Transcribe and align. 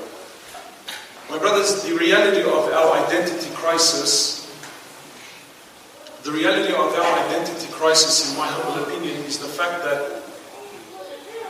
My 1.29 1.39
brothers, 1.39 1.83
the 1.83 1.97
reality 1.97 2.43
of 2.43 2.71
our 2.71 3.03
identity 3.05 3.51
crisis, 3.57 4.47
the 6.23 6.31
reality 6.31 6.73
of 6.73 6.95
our 6.95 7.27
identity 7.27 7.67
crisis, 7.73 8.31
in 8.31 8.39
my 8.39 8.47
humble 8.47 8.85
opinion, 8.85 9.17
is 9.27 9.41
the 9.41 9.49
fact 9.49 9.83
that 9.83 10.23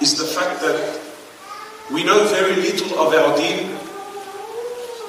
is 0.01 0.16
the 0.16 0.24
fact 0.24 0.62
that 0.62 1.01
we 1.93 2.05
know 2.05 2.24
very 2.29 2.57
little 2.57 2.98
of 2.98 3.12
our 3.12 3.37
deen. 3.37 3.77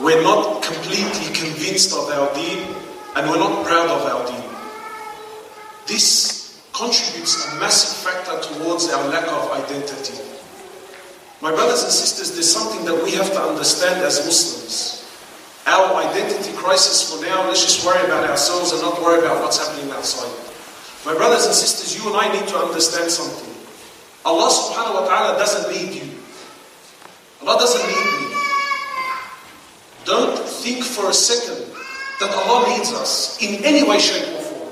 We're 0.01 0.21
not 0.21 0.63
completely 0.63 1.33
convinced 1.33 1.93
of 1.93 2.09
our 2.09 2.33
deen, 2.35 2.75
and 3.17 3.27
we're 3.31 3.39
not 3.39 3.65
proud 3.65 3.89
of 3.89 4.05
our 4.05 4.27
deen. 4.29 4.45
This 5.87 6.61
contributes 6.71 7.33
a 7.49 7.59
massive 7.59 8.05
factor 8.05 8.37
towards 8.53 8.93
our 8.93 9.09
lack 9.09 9.25
of 9.25 9.51
identity. 9.57 10.13
My 11.41 11.49
brothers 11.49 11.81
and 11.81 11.91
sisters, 11.91 12.33
there's 12.33 12.51
something 12.51 12.85
that 12.85 13.03
we 13.03 13.11
have 13.17 13.31
to 13.33 13.41
understand 13.41 14.05
as 14.05 14.23
Muslims. 14.23 15.01
Our 15.65 15.95
identity 15.97 16.53
crisis 16.53 17.09
for 17.09 17.25
now, 17.25 17.47
let's 17.47 17.63
just 17.63 17.83
worry 17.83 18.05
about 18.05 18.29
ourselves 18.29 18.71
and 18.71 18.81
not 18.83 19.01
worry 19.01 19.19
about 19.25 19.41
what's 19.41 19.57
happening 19.57 19.89
outside. 19.91 20.29
My 21.03 21.17
brothers 21.17 21.47
and 21.47 21.55
sisters, 21.55 21.97
you 21.97 22.05
and 22.13 22.21
I 22.21 22.31
need 22.31 22.47
to 22.49 22.57
understand 22.57 23.09
something. 23.09 23.49
Allah 24.25 24.49
subhanahu 24.53 25.01
wa 25.01 25.05
ta'ala 25.09 25.39
doesn't 25.41 25.73
need 25.73 26.05
you. 26.05 26.09
Allah 27.41 27.57
doesn't 27.57 27.81
need 27.81 28.05
me. 28.13 28.37
Don't 30.05 30.37
think 30.37 30.83
for 30.83 31.09
a 31.09 31.13
second 31.13 31.76
that 32.19 32.31
Allah 32.33 32.69
needs 32.69 32.91
us 32.93 33.37
in 33.41 33.63
any 33.63 33.87
way, 33.87 33.99
shape, 33.99 34.25
or 34.35 34.41
form. 34.41 34.71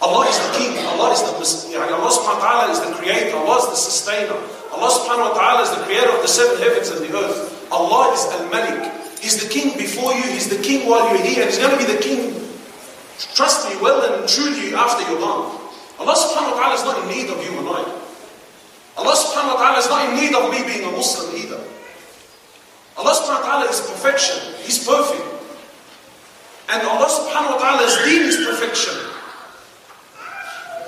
Allah 0.00 0.28
is 0.28 0.38
the 0.38 0.52
King. 0.58 0.76
Allah 0.86 1.12
is 1.12 1.22
the 1.22 1.40
Allah 2.00 2.10
subhanahu 2.10 2.40
wa 2.40 2.48
ta'ala 2.48 2.72
is 2.72 2.80
the 2.80 2.92
creator. 2.96 3.36
Allah 3.36 3.58
is 3.60 3.66
the 3.70 3.76
sustainer. 3.76 4.38
Allah 4.72 4.90
subhanahu 4.90 5.30
wa 5.30 5.34
ta'ala 5.36 5.62
is 5.62 5.70
the 5.76 5.82
creator 5.84 6.10
of 6.10 6.22
the 6.22 6.32
seven 6.32 6.56
heavens 6.58 6.88
and 6.88 7.04
the 7.04 7.12
earth. 7.12 7.68
Allah 7.70 8.12
is 8.14 8.24
Al-Malik. 8.40 8.88
He's 9.20 9.36
the 9.36 9.48
king 9.52 9.76
before 9.76 10.14
you, 10.14 10.24
he's 10.32 10.48
the 10.48 10.62
king 10.62 10.88
while 10.88 11.04
you're 11.12 11.22
here, 11.22 11.44
and 11.44 11.50
he's 11.52 11.60
going 11.60 11.76
to 11.76 11.80
be 11.80 11.84
the 11.84 12.00
king, 12.00 12.32
trust 13.36 13.68
me, 13.68 13.76
well 13.84 14.00
and 14.00 14.24
truly 14.24 14.72
after 14.72 15.04
you're 15.10 15.20
gone. 15.20 15.60
Allah 16.00 16.16
subhanahu 16.16 16.56
wa 16.56 16.58
ta'ala 16.58 16.74
is 16.74 16.84
not 16.88 16.96
in 17.04 17.06
need 17.12 17.28
of 17.28 17.36
you 17.44 17.52
and 17.60 17.68
I. 17.68 17.84
Allah 18.96 19.12
subhanahu 19.12 19.54
wa 19.54 19.60
ta'ala 19.60 19.78
is 19.78 19.88
not 19.92 20.00
in 20.08 20.16
need 20.16 20.32
of 20.32 20.48
me 20.48 20.64
being 20.64 20.88
a 20.88 20.92
Muslim 20.96 21.36
either. 21.36 21.60
Allah 22.96 23.12
subhanahu 23.12 23.44
wa 23.44 23.48
ta'ala 23.60 23.66
is 23.68 23.84
perfection. 23.84 24.40
He's 24.64 24.80
perfect. 24.80 25.39
And 26.70 26.86
Allah 26.86 27.10
subhanahu 27.10 27.58
wa 27.58 27.58
ta'ala's 27.58 27.98
deen 28.06 28.22
is 28.30 28.38
perfection. 28.46 28.94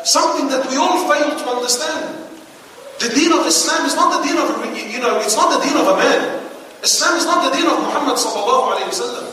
Something 0.06 0.47
that 0.55 0.70
we 0.70 0.78
all 0.78 1.11
fail 1.11 1.34
to 1.34 1.44
understand. 1.50 2.22
The 3.02 3.11
deen 3.11 3.34
of 3.34 3.42
Islam 3.42 3.83
is 3.86 3.98
not 3.98 4.14
the 4.14 4.20
deen 4.22 4.39
of, 4.39 4.47
you 4.78 5.02
know, 5.02 5.19
it's 5.19 5.34
not 5.34 5.50
the 5.58 5.61
deen 5.66 5.74
of 5.74 5.91
a 5.91 5.97
man. 5.98 6.39
Islam 6.86 7.19
is 7.19 7.27
not 7.27 7.50
the 7.50 7.50
deen 7.50 7.66
of 7.66 7.83
Muhammad 7.83 8.14
sallallahu 8.14 8.79
alayhi 8.79 8.95
wa 8.95 9.27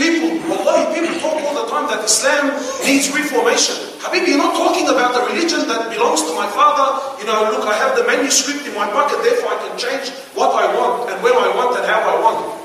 People, 0.00 0.40
wallahi, 0.48 0.94
people 0.94 1.12
talk 1.20 1.36
all 1.42 1.56
the 1.58 1.68
time 1.68 1.84
that 1.92 2.00
Islam 2.04 2.54
needs 2.86 3.12
reformation. 3.12 3.76
Habibi, 4.00 4.28
you're 4.30 4.38
not 4.38 4.54
talking 4.54 4.88
about 4.88 5.12
the 5.12 5.26
religion 5.26 5.66
that 5.68 5.90
belongs 5.90 6.22
to 6.22 6.32
my 6.32 6.46
father. 6.54 7.18
You 7.20 7.26
know, 7.26 7.50
look, 7.50 7.66
I 7.66 7.74
have 7.76 7.92
the 7.98 8.06
manuscript 8.06 8.64
in 8.64 8.72
my 8.78 8.86
pocket, 8.88 9.20
therefore 9.20 9.52
I 9.52 9.68
can 9.68 9.76
change 9.76 10.14
what 10.32 10.54
I 10.54 10.70
want 10.72 11.10
and 11.10 11.20
when 11.20 11.34
I 11.34 11.50
want 11.52 11.76
and 11.76 11.84
how 11.84 12.00
I 12.00 12.16
want. 12.24 12.57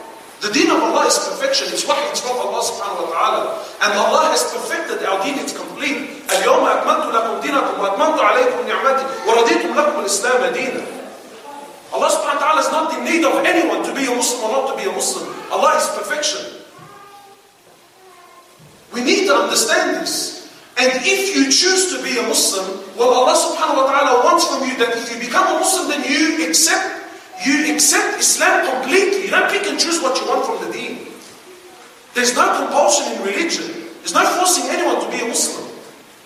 The 0.42 0.53
deen 0.54 0.70
of 0.70 0.78
Allah 0.78 1.06
is 1.10 1.19
perfection. 1.19 1.66
It's 1.75 1.82
wahy 1.82 1.98
it's 2.14 2.22
from 2.22 2.38
Allah 2.38 2.62
subhanahu 2.62 3.06
wa 3.06 3.10
ta'ala. 3.10 3.42
And 3.82 3.91
Allah 3.98 4.31
has 4.31 4.47
perfected 4.54 5.03
our 5.03 5.19
deen. 5.26 5.34
It's 5.38 5.50
complete. 5.56 6.14
اليوم 6.31 6.62
أكملت 6.66 7.14
لكم 7.14 7.41
دينكم 7.41 7.81
وأتممت 7.81 8.20
عليكم 8.20 8.69
نعمتي 8.69 9.04
ورضيت 9.26 9.64
لكم 9.64 10.00
الإسلام 10.00 10.53
دينا. 10.54 10.82
Allah 11.91 12.09
subhanahu 12.12 12.36
wa 12.36 12.44
ta'ala 12.44 12.60
is 12.60 12.70
not 12.70 12.86
in 12.94 13.00
need 13.03 13.25
of 13.25 13.34
anyone 13.48 13.82
to 13.82 13.92
be 13.97 14.04
a 14.06 14.14
Muslim 14.14 14.44
or 14.44 14.50
not 14.53 14.64
to 14.70 14.75
be 14.76 14.84
a 14.86 14.92
Muslim. 14.92 15.26
Allah 15.50 15.75
is 15.81 15.88
perfection. 15.97 16.44
We 18.92 19.00
need 19.03 19.26
to 19.26 19.34
understand 19.34 19.97
this. 20.04 20.38
And 20.78 20.92
if 21.03 21.34
you 21.34 21.50
choose 21.50 21.97
to 21.97 22.04
be 22.04 22.14
a 22.20 22.22
Muslim, 22.28 22.86
well 22.94 23.10
Allah 23.10 23.34
subhanahu 23.34 23.82
wa 23.82 23.86
ta'ala 23.91 24.22
wants 24.22 24.47
from 24.47 24.62
you 24.69 24.76
that 24.78 24.94
if 24.94 25.10
you 25.10 25.19
become 25.19 25.48
a 25.50 25.59
Muslim, 25.59 25.88
then 25.91 26.04
you 26.06 26.47
accept 26.47 26.86
you 27.41 27.73
accept 27.73 28.19
Islam 28.19 28.69
completely. 28.69 29.25
You 29.25 29.31
don't 29.31 29.49
pick 29.49 29.66
and 29.66 29.79
choose 29.79 30.01
what 30.01 30.19
you 30.21 30.27
want 30.27 30.45
from 30.45 30.61
the 30.66 30.69
deen. 30.71 31.07
There's 32.13 32.35
no 32.35 32.45
compulsion 32.61 33.17
in 33.17 33.25
religion. 33.25 33.66
There's 34.05 34.13
no 34.13 34.21
forcing 34.38 34.69
anyone 34.69 35.01
to 35.01 35.09
be 35.09 35.23
a 35.23 35.27
Muslim. 35.27 35.66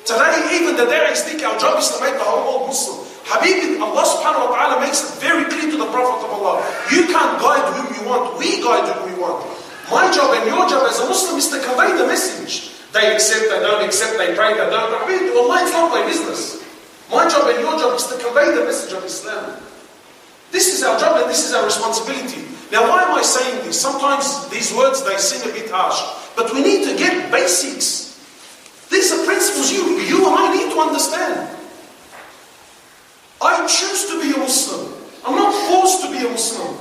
Today, 0.03 0.59
even 0.59 0.75
the 0.75 0.87
da'i's 0.87 1.23
think 1.23 1.43
our 1.43 1.57
job 1.59 1.79
is 1.79 1.87
to 1.95 2.03
make 2.03 2.15
the 2.15 2.23
whole 2.23 2.43
world 2.43 2.67
Muslim. 2.71 3.07
Habibi, 3.27 3.75
Allah 3.79 4.07
subhanahu 4.07 4.47
wa 4.47 4.55
ta'ala 4.55 4.75
makes 4.79 5.03
it 5.03 5.19
very 5.19 5.43
clear 5.51 5.67
to 5.67 5.77
the 5.77 5.89
Prophet 5.91 6.23
of 6.23 6.31
Allah. 6.31 6.63
You 6.91 7.11
can't 7.11 7.35
guide 7.43 7.67
whom 7.75 7.87
you 7.91 8.03
want. 8.07 8.39
We 8.39 8.63
guide 8.63 8.87
whom 8.87 9.03
we 9.03 9.15
want. 9.19 9.43
My 9.91 10.07
job 10.11 10.31
and 10.35 10.47
your 10.47 10.63
job 10.67 10.87
as 10.87 10.99
a 11.03 11.07
Muslim 11.11 11.35
is 11.35 11.51
to 11.51 11.59
convey 11.59 11.91
the 11.95 12.07
message. 12.07 12.71
They 12.95 13.11
accept, 13.11 13.51
they 13.51 13.59
don't 13.59 13.83
accept, 13.83 14.15
they 14.15 14.31
pray, 14.31 14.55
they 14.55 14.67
don't. 14.71 14.91
Habibi, 14.95 15.35
Allah, 15.35 15.59
it's 15.63 15.75
not 15.75 15.91
my 15.91 16.03
business. 16.07 16.63
My 17.11 17.27
job 17.27 17.47
and 17.51 17.59
your 17.59 17.75
job 17.79 17.95
is 17.99 18.07
to 18.07 18.15
convey 18.15 18.47
the 18.55 18.63
message 18.63 18.95
of 18.95 19.03
Islam. 19.03 19.59
This 20.51 20.73
is 20.73 20.83
our 20.83 20.99
job 20.99 21.21
and 21.21 21.29
this 21.29 21.45
is 21.47 21.53
our 21.53 21.65
responsibility. 21.65 22.43
Now, 22.71 22.87
why 22.87 23.03
am 23.03 23.15
I 23.15 23.21
saying 23.21 23.65
this? 23.65 23.79
Sometimes 23.79 24.47
these 24.49 24.73
words, 24.73 25.03
they 25.03 25.15
seem 25.17 25.49
a 25.49 25.53
bit 25.53 25.69
harsh. 25.71 25.99
But 26.35 26.53
we 26.53 26.61
need 26.61 26.83
to 26.87 26.97
get 26.97 27.31
basics. 27.31 28.19
These 28.89 29.11
are 29.11 29.25
principles 29.25 29.71
you, 29.71 29.99
you 30.03 30.25
and 30.27 30.35
I 30.35 30.55
need 30.55 30.71
to 30.71 30.79
understand. 30.79 31.57
I 33.41 33.67
choose 33.67 34.07
to 34.11 34.21
be 34.21 34.33
a 34.33 34.39
Muslim. 34.39 34.93
I'm 35.25 35.35
not 35.35 35.53
forced 35.69 36.03
to 36.03 36.11
be 36.11 36.25
a 36.25 36.29
Muslim. 36.29 36.75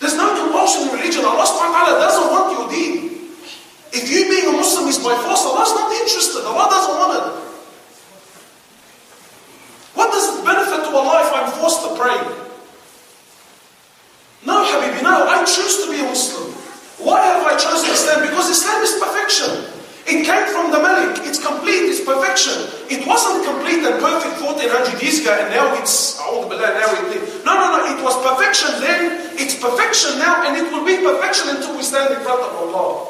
There's 0.00 0.16
no 0.16 0.34
compulsion 0.36 0.88
in 0.88 0.94
religion. 0.94 1.24
Allah 1.24 1.46
subhanahu 1.46 1.70
wa 1.70 1.84
ta'ala 1.86 2.00
doesn't 2.02 2.28
want 2.30 2.46
your 2.52 2.66
deen. 2.68 3.30
If 3.94 4.10
you 4.10 4.26
being 4.28 4.50
a 4.50 4.56
Muslim 4.58 4.90
is 4.90 4.98
by 4.98 5.14
force, 5.22 5.46
Allah's 5.46 5.70
not 5.70 5.90
interested. 5.94 6.42
Allah 6.44 6.66
doesn't 6.66 6.96
want 6.98 7.12
it. 7.14 7.26
What 9.94 10.10
does 10.10 10.34
it 10.34 10.44
benefit 10.44 10.82
to 10.82 10.90
Allah 10.90 11.22
if 11.22 11.30
I'm 11.30 11.48
forced 11.62 11.86
to 11.86 11.94
pray? 11.94 12.18
No, 14.44 14.60
Habibi, 14.64 15.02
no, 15.02 15.26
I 15.28 15.44
choose 15.44 15.84
to 15.84 15.90
be 15.90 16.00
a 16.00 16.04
Muslim. 16.04 16.52
Why 17.00 17.20
have 17.20 17.44
I 17.44 17.56
chosen 17.56 17.90
Islam? 17.90 18.28
Because 18.28 18.48
Islam 18.50 18.82
is 18.84 18.92
perfection. 19.00 19.50
It 20.04 20.24
came 20.28 20.44
from 20.52 20.70
the 20.70 20.78
Malik. 20.84 21.24
It's 21.24 21.40
complete. 21.40 21.88
It's 21.88 22.04
perfection. 22.04 22.52
It 22.92 23.08
wasn't 23.08 23.40
complete 23.44 23.80
and 23.80 23.96
perfect 24.04 24.36
1400 24.44 25.00
years 25.00 25.24
ago 25.24 25.32
and 25.32 25.48
now 25.48 25.72
it's, 25.80 26.20
but 26.20 26.60
now 26.60 26.92
it, 26.92 27.44
no, 27.44 27.56
no, 27.56 27.66
no. 27.72 27.80
It 27.88 28.04
was 28.04 28.12
perfection 28.20 28.68
then. 28.84 29.32
It's 29.40 29.56
perfection 29.56 30.18
now 30.20 30.44
and 30.44 30.60
it 30.60 30.68
will 30.68 30.84
be 30.84 31.00
perfection 31.00 31.48
until 31.56 31.76
we 31.76 31.82
stand 31.82 32.12
in 32.12 32.20
front 32.20 32.44
of 32.44 32.52
Allah. 32.52 33.08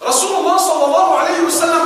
Rasulullah 0.00 0.56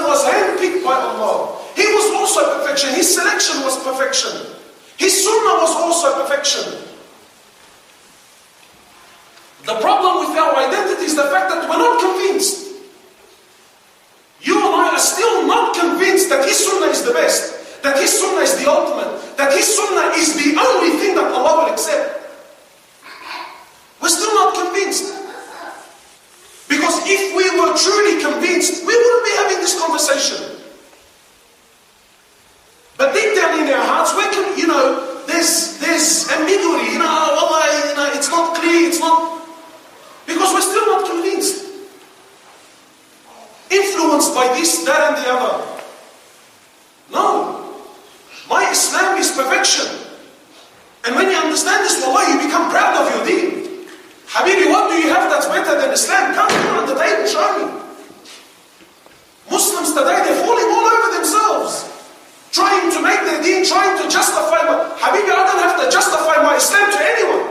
was 0.07 0.25
handpicked 0.25 0.85
by 0.85 0.95
Allah. 0.95 1.59
He 1.75 1.83
was 1.83 2.13
also 2.15 2.61
perfection. 2.61 2.95
His 2.95 3.13
selection 3.13 3.63
was 3.65 3.83
perfection. 3.83 4.54
His 4.97 5.25
sunnah 5.25 5.61
was 5.61 5.75
also 5.77 6.13
a 6.13 6.23
perfection. 6.23 6.65
The 9.65 9.75
problem 9.81 10.29
with 10.29 10.39
our 10.39 10.57
identity 10.57 11.07
is 11.07 11.17
the 11.17 11.25
fact 11.25 11.51
that 11.51 11.69
we're 11.69 11.79
not 11.79 12.01
convinced. 12.01 12.69
You 14.43 14.59
and 14.59 14.75
I 14.75 14.93
are 14.93 14.99
still 14.99 15.47
not 15.47 15.75
convinced 15.75 16.29
that 16.29 16.45
His 16.45 16.59
sunnah 16.59 16.93
is 16.93 17.03
the 17.03 17.13
best, 17.13 17.83
that 17.83 17.97
His 17.97 18.13
sunnah 18.13 18.41
is 18.41 18.57
the 18.63 18.71
ultimate, 18.71 19.37
that 19.37 19.53
His 19.53 19.65
sunnah 19.65 20.13
is 20.17 20.35
the 20.35 20.59
only 20.61 20.99
thing 20.99 21.15
that 21.15 21.33
Allah 21.33 21.65
will 21.65 21.73
accept. 21.73 22.25
We're 24.01 24.09
still 24.09 24.35
not 24.35 24.55
convinced. 24.55 25.13
Because 26.69 26.97
if 27.07 27.37
we 27.37 27.45
were 27.61 27.77
truly 27.77 28.21
convinced, 28.21 28.85
we 28.85 28.93
wouldn't 28.97 29.25
be 29.25 29.33
having 29.37 29.59
this 29.59 29.79
conversation. 29.79 30.61
But 32.97 33.13
deep 33.13 33.37
down 33.37 33.61
in 33.61 33.73
our 33.73 33.85
hearts, 33.85 34.17
we 34.17 34.25
can, 34.29 34.59
you 34.59 34.67
know, 34.67 35.25
there's 35.27 35.79
there's 35.79 36.29
ambiguity, 36.33 36.93
you 36.93 36.99
know, 36.99 37.09
Allah, 37.09 37.65
you 37.89 37.97
know, 37.97 38.11
it's 38.15 38.29
not 38.29 38.57
clear, 38.57 38.89
it's 38.89 39.01
not 39.01 39.47
because 40.27 40.53
we're 40.53 40.61
still 40.61 40.87
not 40.87 41.11
convinced. 41.11 41.65
Influenced 43.71 44.35
by 44.35 44.49
this, 44.57 44.85
that, 44.85 45.17
and 45.17 45.25
the 45.25 45.31
other. 45.31 45.75
perfection. 49.37 49.87
And 51.05 51.17
when 51.17 51.31
you 51.31 51.37
understand 51.37 51.85
this, 51.85 52.01
wallah, 52.01 52.25
you 52.31 52.47
become 52.47 52.71
proud 52.71 52.97
of 52.97 53.07
your 53.13 53.27
deen. 53.27 53.87
Habibi, 54.29 54.71
what 54.71 54.91
do 54.91 54.97
you 54.97 55.13
have 55.13 55.31
that's 55.31 55.47
better 55.47 55.79
than 55.81 55.91
Islam? 55.91 56.35
Come 56.35 56.51
here 56.51 56.73
on 56.73 56.87
the 56.87 56.95
table, 56.95 57.27
show 57.27 57.45
me. 57.59 57.81
Muslims 59.51 59.84
today, 59.95 60.19
they're 60.27 60.43
falling 60.43 60.69
all 60.75 60.87
over 60.91 61.09
themselves. 61.17 61.87
Trying 62.51 62.91
to 62.93 63.01
make 63.03 63.19
their 63.27 63.43
deen, 63.43 63.65
trying 63.65 63.95
to 64.03 64.07
justify 64.11 64.63
my... 64.67 64.75
Habibi, 64.99 65.31
I 65.31 65.43
don't 65.47 65.63
have 65.63 65.79
to 65.79 65.87
justify 65.91 66.43
my 66.43 66.55
Islam 66.59 66.87
to 66.91 67.01
anyone. 67.03 67.47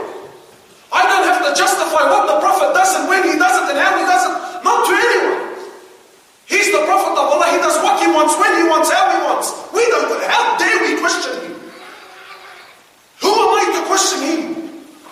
I 0.92 1.02
don't 1.08 1.26
have 1.28 1.40
to 1.48 1.52
justify 1.56 2.04
what 2.08 2.28
the 2.28 2.38
Prophet 2.40 2.72
does 2.72 2.92
and 2.96 3.08
when 3.08 3.24
he 3.24 3.36
does 3.36 3.56
it 3.58 3.66
and 3.72 3.78
how 3.80 3.92
he 3.98 4.04
does 4.04 4.24
it. 4.28 4.34
Not 4.64 4.84
to 4.88 4.92
anyone. 4.94 5.40
He's 6.46 6.68
the 6.72 6.84
Prophet 6.84 7.16
of 7.16 7.26
Allah. 7.34 7.48
He 7.52 7.60
does 7.60 7.76
what 7.84 8.00
he 8.00 8.08
wants, 8.12 8.36
when 8.36 8.52
he 8.60 8.64
wants, 8.68 8.88
how 8.92 9.08
he 9.12 9.20
wants. 9.24 9.48
We 9.72 9.84
don't... 9.92 10.08
How 10.28 10.56
dare 10.56 10.78
we 10.84 11.00
question 11.00 11.32
him? 11.40 11.56
Who 13.24 13.32
am 13.32 13.52
I 13.56 13.64
to 13.76 13.80
question 13.88 14.20
him? 14.24 14.42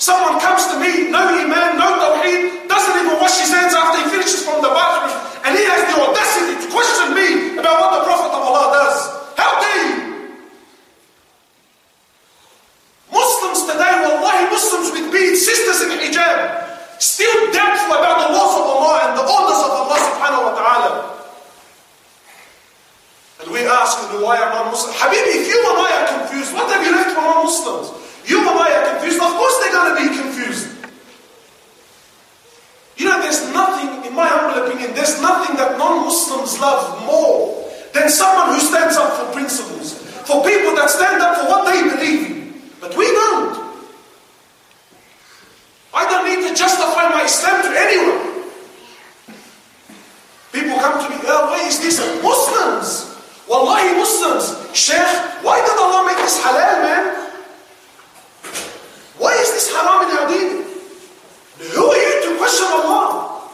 Someone 0.02 0.40
comes 0.42 0.66
to 0.66 0.80
me, 0.82 1.14
no 1.14 1.22
iman, 1.22 1.78
no 1.78 1.88
tawheed, 2.02 2.66
doesn't 2.66 2.96
even 2.98 3.22
wash 3.22 3.38
his 3.38 3.54
hands 3.54 3.70
after 3.70 4.02
he 4.02 4.10
finishes 4.10 4.42
from 4.42 4.58
the 4.58 4.66
bathroom, 4.74 5.14
and 5.46 5.54
he 5.54 5.62
has 5.62 5.78
the 5.86 5.96
audacity 6.02 6.58
to 6.58 6.66
question 6.74 7.14
me 7.14 7.54
about 7.54 7.78
what 7.78 7.90
the 7.94 8.02
Prophet 8.02 8.34
of 8.34 8.42
Allah 8.42 8.66
does. 8.82 8.98
How 9.38 9.62
dare 9.62 9.78
you? 9.86 9.96
Muslims 13.14 13.62
today, 13.62 13.94
wallahi, 14.02 14.50
Muslims 14.50 14.90
with 14.90 15.06
beads, 15.14 15.38
sisters 15.46 15.86
in 15.86 15.94
hijab, 15.94 16.98
still 16.98 17.52
doubtful 17.54 17.94
about 17.94 18.26
the 18.26 18.34
laws 18.34 18.58
of 18.58 18.66
Allah 18.66 18.96
and 19.06 19.12
the 19.14 19.22
orders 19.22 19.60
of 19.62 19.70
Allah 19.70 19.98
subhanahu 20.02 20.50
wa 20.50 20.54
ta'ala. 20.58 21.12
And 23.98 24.08
we 24.08 24.16
ask, 24.16 24.24
why 24.24 24.36
are 24.38 24.50
non-Muslims? 24.50 24.96
Habibi, 24.96 25.42
if 25.42 25.48
you 25.48 25.58
and 25.60 25.78
I 25.78 25.90
are 26.00 26.08
confused, 26.18 26.54
what 26.54 26.70
have 26.70 26.84
you 26.84 26.92
left 26.92 27.12
for 27.12 27.20
non-Muslims? 27.20 27.92
You 28.24 28.40
and 28.40 28.58
I 28.58 28.68
are 28.72 28.86
confused. 28.94 29.20
Of 29.20 29.32
course 29.34 29.56
they're 29.60 29.72
going 29.72 29.90
to 29.92 29.98
be 30.00 30.08
confused. 30.16 30.68
You 32.96 33.08
know, 33.08 33.20
there's 33.20 33.42
nothing, 33.52 34.04
in 34.06 34.14
my 34.14 34.26
humble 34.26 34.62
opinion, 34.64 34.94
there's 34.94 35.20
nothing 35.20 35.56
that 35.56 35.78
non-Muslims 35.78 36.60
love 36.60 37.04
more 37.06 37.68
than 37.92 38.08
someone 38.08 38.54
who 38.54 38.60
stands 38.60 38.96
up 38.96 39.12
for 39.18 39.32
principles. 39.32 39.98
For 40.24 40.44
people 40.44 40.74
that 40.76 40.88
stand 40.88 41.20
up 41.20 41.38
for 41.38 41.46
what 41.50 41.66
they 41.66 41.82
believe 41.82 42.30
in. 42.30 42.62
But 42.80 42.96
we 42.96 43.06
don't. 43.06 43.58
I 45.94 46.06
don't 46.06 46.24
need 46.24 46.48
to 46.48 46.54
justify 46.54 47.10
my 47.10 47.24
Islam 47.24 47.62
to 47.62 47.70
anyone. 47.74 48.32
People 50.52 50.78
come 50.78 51.02
to 51.02 51.10
me, 51.10 51.16
oh, 51.26 51.50
why 51.50 51.66
is 51.66 51.80
this? 51.80 51.98
Muslims! 52.22 53.11
Wallahi, 53.52 54.00
Muslims! 54.00 54.56
Sheikh, 54.72 55.12
why 55.44 55.60
did 55.60 55.76
Allah 55.76 56.08
make 56.08 56.16
this 56.16 56.40
halal, 56.40 56.88
man? 56.88 57.04
Why 59.20 59.36
is 59.36 59.52
this 59.52 59.68
haram 59.68 60.08
in 60.08 60.16
our 60.16 60.24
deen? 60.32 60.64
Who 61.76 61.84
are 61.84 62.00
you 62.00 62.32
to 62.32 62.40
question 62.40 62.64
Allah? 62.72 63.44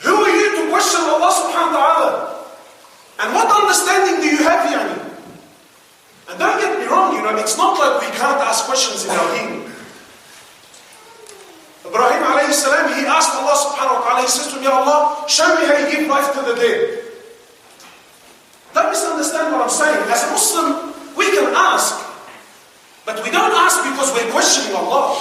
Who 0.00 0.16
are 0.16 0.32
you 0.32 0.48
to 0.48 0.62
question 0.72 1.04
Allah 1.12 1.28
subhanahu 1.28 1.76
wa 1.76 1.84
ta'ala? 1.84 2.08
And 3.20 3.36
what 3.36 3.52
understanding 3.52 4.24
do 4.24 4.28
you 4.32 4.40
have, 4.48 4.64
Yani? 4.64 4.96
And 6.32 6.40
don't 6.40 6.56
get 6.56 6.80
me 6.80 6.88
wrong, 6.88 7.12
you 7.12 7.20
know, 7.20 7.36
it's 7.36 7.60
not 7.60 7.76
like 7.76 8.00
we 8.00 8.08
can't 8.16 8.40
ask 8.40 8.64
questions 8.64 9.04
in 9.04 9.12
our 9.12 9.28
deen. 9.36 9.68
Ibrahim 11.84 12.22
alayhi 12.32 12.56
salam, 12.56 12.96
he 12.96 13.04
asked 13.04 13.36
Allah 13.36 13.60
subhanahu 13.60 14.00
wa 14.00 14.02
ta'ala, 14.08 14.24
he 14.24 14.32
says 14.32 14.48
to 14.48 14.56
me, 14.56 14.72
Allah, 14.72 15.20
show 15.28 15.44
me 15.60 15.68
how 15.68 15.76
you 15.76 15.92
give 15.92 16.08
life 16.08 16.32
to 16.32 16.40
the 16.48 16.56
dead. 16.56 17.02
Don't 18.72 18.88
misunderstand 18.88 19.52
what 19.52 19.62
I'm 19.62 19.68
saying. 19.68 20.00
As 20.08 20.24
a 20.24 20.30
Muslim, 20.32 20.96
we 21.16 21.28
can 21.36 21.52
ask, 21.52 21.92
but 23.04 23.22
we 23.22 23.30
don't 23.30 23.52
ask 23.52 23.84
because 23.84 24.12
we're 24.16 24.32
questioning 24.32 24.72
Allah. 24.72 25.12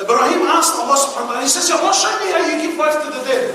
Ibrahim 0.00 0.42
asked 0.50 0.74
Allah 0.74 0.98
subhanahu 0.98 1.30
wa 1.30 1.32
ta'ala, 1.38 1.46
he 1.46 1.52
says, 1.52 1.70
Allah, 1.70 1.89
show 2.00 2.12
me 2.24 2.32
how 2.32 2.40
you 2.48 2.56
give 2.64 2.76
life 2.80 2.96
to 3.04 3.08
the 3.12 3.22
dead. 3.28 3.52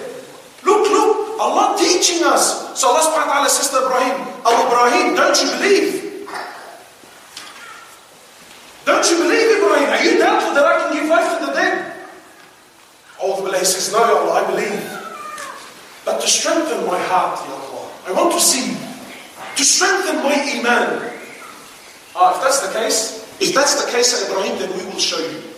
Look, 0.63 0.85
look, 0.89 1.41
Allah 1.41 1.73
teaching 1.77 2.21
us. 2.23 2.77
So 2.79 2.89
Allah 2.93 3.01
subhanahu 3.09 3.27
wa 3.27 3.33
ta'ala 3.41 3.49
says 3.49 3.69
to 3.73 3.81
Ibrahim, 3.85 4.15
Oh 4.45 4.55
Ibrahim, 4.69 5.15
don't 5.17 5.37
you 5.41 5.49
believe? 5.57 6.05
Don't 8.85 9.05
you 9.09 9.17
believe, 9.17 9.47
Ibrahim? 9.57 9.89
Are 9.89 10.03
you 10.05 10.13
doubtful 10.21 10.53
that 10.53 10.65
I 10.65 10.73
can 10.85 10.89
give 10.93 11.09
life 11.09 11.25
to 11.39 11.45
the 11.45 11.53
dead? 11.57 11.93
Oh, 13.21 13.41
the 13.41 13.57
he 13.57 13.65
says, 13.65 13.89
No, 13.91 13.97
Allah, 13.97 14.41
I 14.41 14.43
believe. 14.45 14.77
But 16.05 16.21
to 16.21 16.27
strengthen 16.27 16.85
my 16.85 17.01
heart, 17.09 17.41
Ya 17.49 17.55
Allah, 17.57 17.89
I 18.05 18.11
want 18.13 18.29
to 18.37 18.39
see, 18.39 18.77
to 19.57 19.63
strengthen 19.65 20.21
my 20.21 20.37
iman. 20.37 21.01
Ah, 22.13 22.37
if 22.37 22.45
that's 22.45 22.61
the 22.61 22.71
case, 22.77 23.25
if 23.41 23.55
that's 23.57 23.81
the 23.83 23.89
case, 23.91 24.13
Ibrahim, 24.29 24.59
then 24.61 24.69
we 24.77 24.85
will 24.85 25.01
show 25.01 25.17
you. 25.17 25.54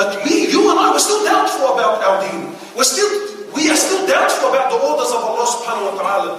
But 0.00 0.24
we, 0.24 0.48
you 0.48 0.70
and 0.70 0.80
I, 0.80 0.88
we're 0.92 0.98
still 0.98 1.22
doubtful 1.28 1.76
about 1.76 2.00
our 2.00 2.24
deen. 2.24 2.56
We're 2.72 2.88
still, 2.88 3.04
we 3.52 3.68
are 3.68 3.76
still 3.76 4.08
doubtful 4.08 4.48
about 4.48 4.72
the 4.72 4.80
orders 4.80 5.12
of 5.12 5.20
Allah 5.20 5.44
subhanahu 5.44 5.92
wa 5.92 5.94
ta'ala. 6.00 6.30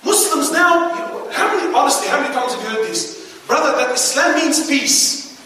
Muslims 0.00 0.48
now, 0.48 0.96
how 1.28 1.52
many, 1.52 1.68
honestly, 1.76 2.08
how 2.08 2.24
many 2.24 2.32
times 2.32 2.56
have 2.56 2.64
you 2.64 2.72
heard 2.72 2.88
this? 2.88 3.36
Brother, 3.44 3.76
that 3.76 3.92
Islam 3.92 4.40
means 4.40 4.64
peace. 4.64 5.36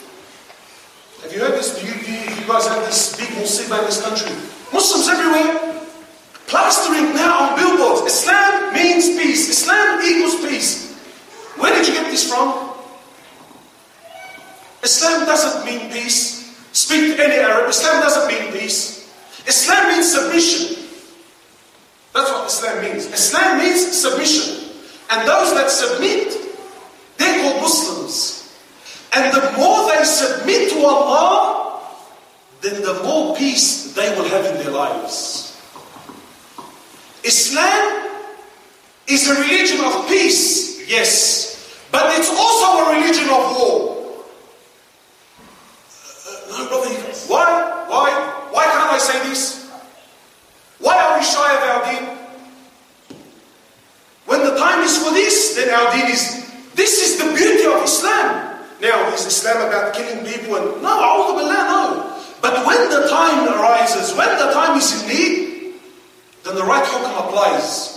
Have 1.26 1.34
you 1.34 1.42
heard 1.42 1.58
this? 1.58 1.74
Do 1.74 1.90
you, 1.90 1.94
do 2.06 2.06
you, 2.06 2.22
you 2.38 2.46
guys 2.46 2.70
have 2.70 2.86
this 2.86 3.18
big 3.18 3.34
musibah 3.34 3.82
in 3.82 3.90
this 3.90 3.98
country? 3.98 4.30
Muslims 4.70 5.10
everywhere, 5.10 5.82
plastering 6.46 7.18
now 7.18 7.50
on 7.50 7.58
billboards. 7.58 8.06
Islam 8.14 8.70
means 8.78 9.10
peace. 9.18 9.50
Islam 9.50 10.06
equals 10.06 10.38
peace. 10.38 10.94
Where 11.58 11.74
did 11.74 11.90
you 11.90 11.98
get 11.98 12.06
this 12.14 12.30
from? 12.30 12.78
Islam 14.86 15.26
doesn't 15.26 15.66
mean 15.66 15.90
peace. 15.90 16.45
Speak 16.76 17.18
any 17.18 17.36
Arab. 17.40 17.70
Islam 17.70 18.02
doesn't 18.02 18.28
mean 18.28 18.52
peace. 18.52 19.08
Islam 19.48 19.96
means 19.96 20.12
submission. 20.12 20.76
That's 22.12 22.30
what 22.30 22.46
Islam 22.48 22.84
means. 22.84 23.06
Islam 23.06 23.58
means 23.64 23.80
submission. 23.96 24.76
And 25.08 25.26
those 25.26 25.54
that 25.54 25.70
submit, 25.70 26.36
they're 27.16 27.40
called 27.40 27.62
Muslims. 27.62 28.52
And 29.14 29.32
the 29.32 29.56
more 29.56 29.88
they 29.88 30.04
submit 30.04 30.72
to 30.72 30.84
Allah, 30.84 31.80
then 32.60 32.82
the 32.82 33.00
more 33.02 33.34
peace 33.34 33.94
they 33.94 34.14
will 34.14 34.28
have 34.28 34.44
in 34.44 34.56
their 34.60 34.70
lives. 34.70 35.56
Islam 37.24 38.20
is 39.06 39.30
a 39.30 39.40
religion 39.40 39.80
of 39.80 40.06
peace, 40.08 40.86
yes, 40.86 41.72
but 41.90 42.04
it's 42.20 42.28
also 42.28 42.84
a 42.84 43.00
religion 43.00 43.30
of 43.32 43.56
war. 43.56 43.95
No, 46.56 46.80
why? 47.28 47.84
Why? 47.88 48.08
Why 48.50 48.64
can't 48.64 48.90
I 48.92 48.98
say 48.98 49.28
this? 49.28 49.68
Why 50.78 50.96
are 50.96 51.18
we 51.18 51.24
shy 51.24 51.50
of 51.56 51.62
our 51.68 51.80
deen? 51.84 52.04
When 54.26 54.40
the 54.40 54.56
time 54.56 54.82
is 54.82 54.96
for 54.98 55.12
this, 55.12 55.54
then 55.54 55.68
our 55.72 55.92
deen 55.92 56.10
is. 56.10 56.44
This 56.74 57.00
is 57.00 57.18
the 57.18 57.32
beauty 57.34 57.64
of 57.66 57.82
Islam. 57.84 58.60
Now, 58.80 59.12
is 59.14 59.24
Islam 59.24 59.68
about 59.68 59.94
killing 59.94 60.24
people? 60.24 60.56
And 60.56 60.82
no, 60.82 61.32
no. 61.36 62.20
But 62.42 62.66
when 62.66 62.90
the 62.90 63.08
time 63.08 63.48
arises, 63.48 64.14
when 64.16 64.28
the 64.38 64.52
time 64.52 64.76
is 64.76 65.02
in 65.02 65.08
need, 65.08 65.74
then 66.44 66.54
the 66.54 66.62
right 66.62 66.84
hukum 66.84 67.26
applies. 67.26 67.96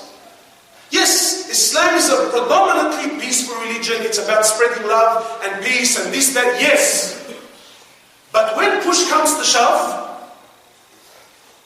Yes, 0.92 1.50
Islam 1.50 1.96
is 1.96 2.10
a 2.10 2.30
predominantly 2.32 3.20
peaceful 3.20 3.56
religion. 3.62 3.98
It's 4.00 4.18
about 4.18 4.46
spreading 4.46 4.88
love 4.88 5.42
and 5.44 5.64
peace 5.64 6.04
and 6.04 6.14
this, 6.14 6.34
that, 6.34 6.60
yes. 6.60 7.19
Push 8.90 9.06
comes 9.08 9.38
to 9.38 9.44
shove, 9.44 9.86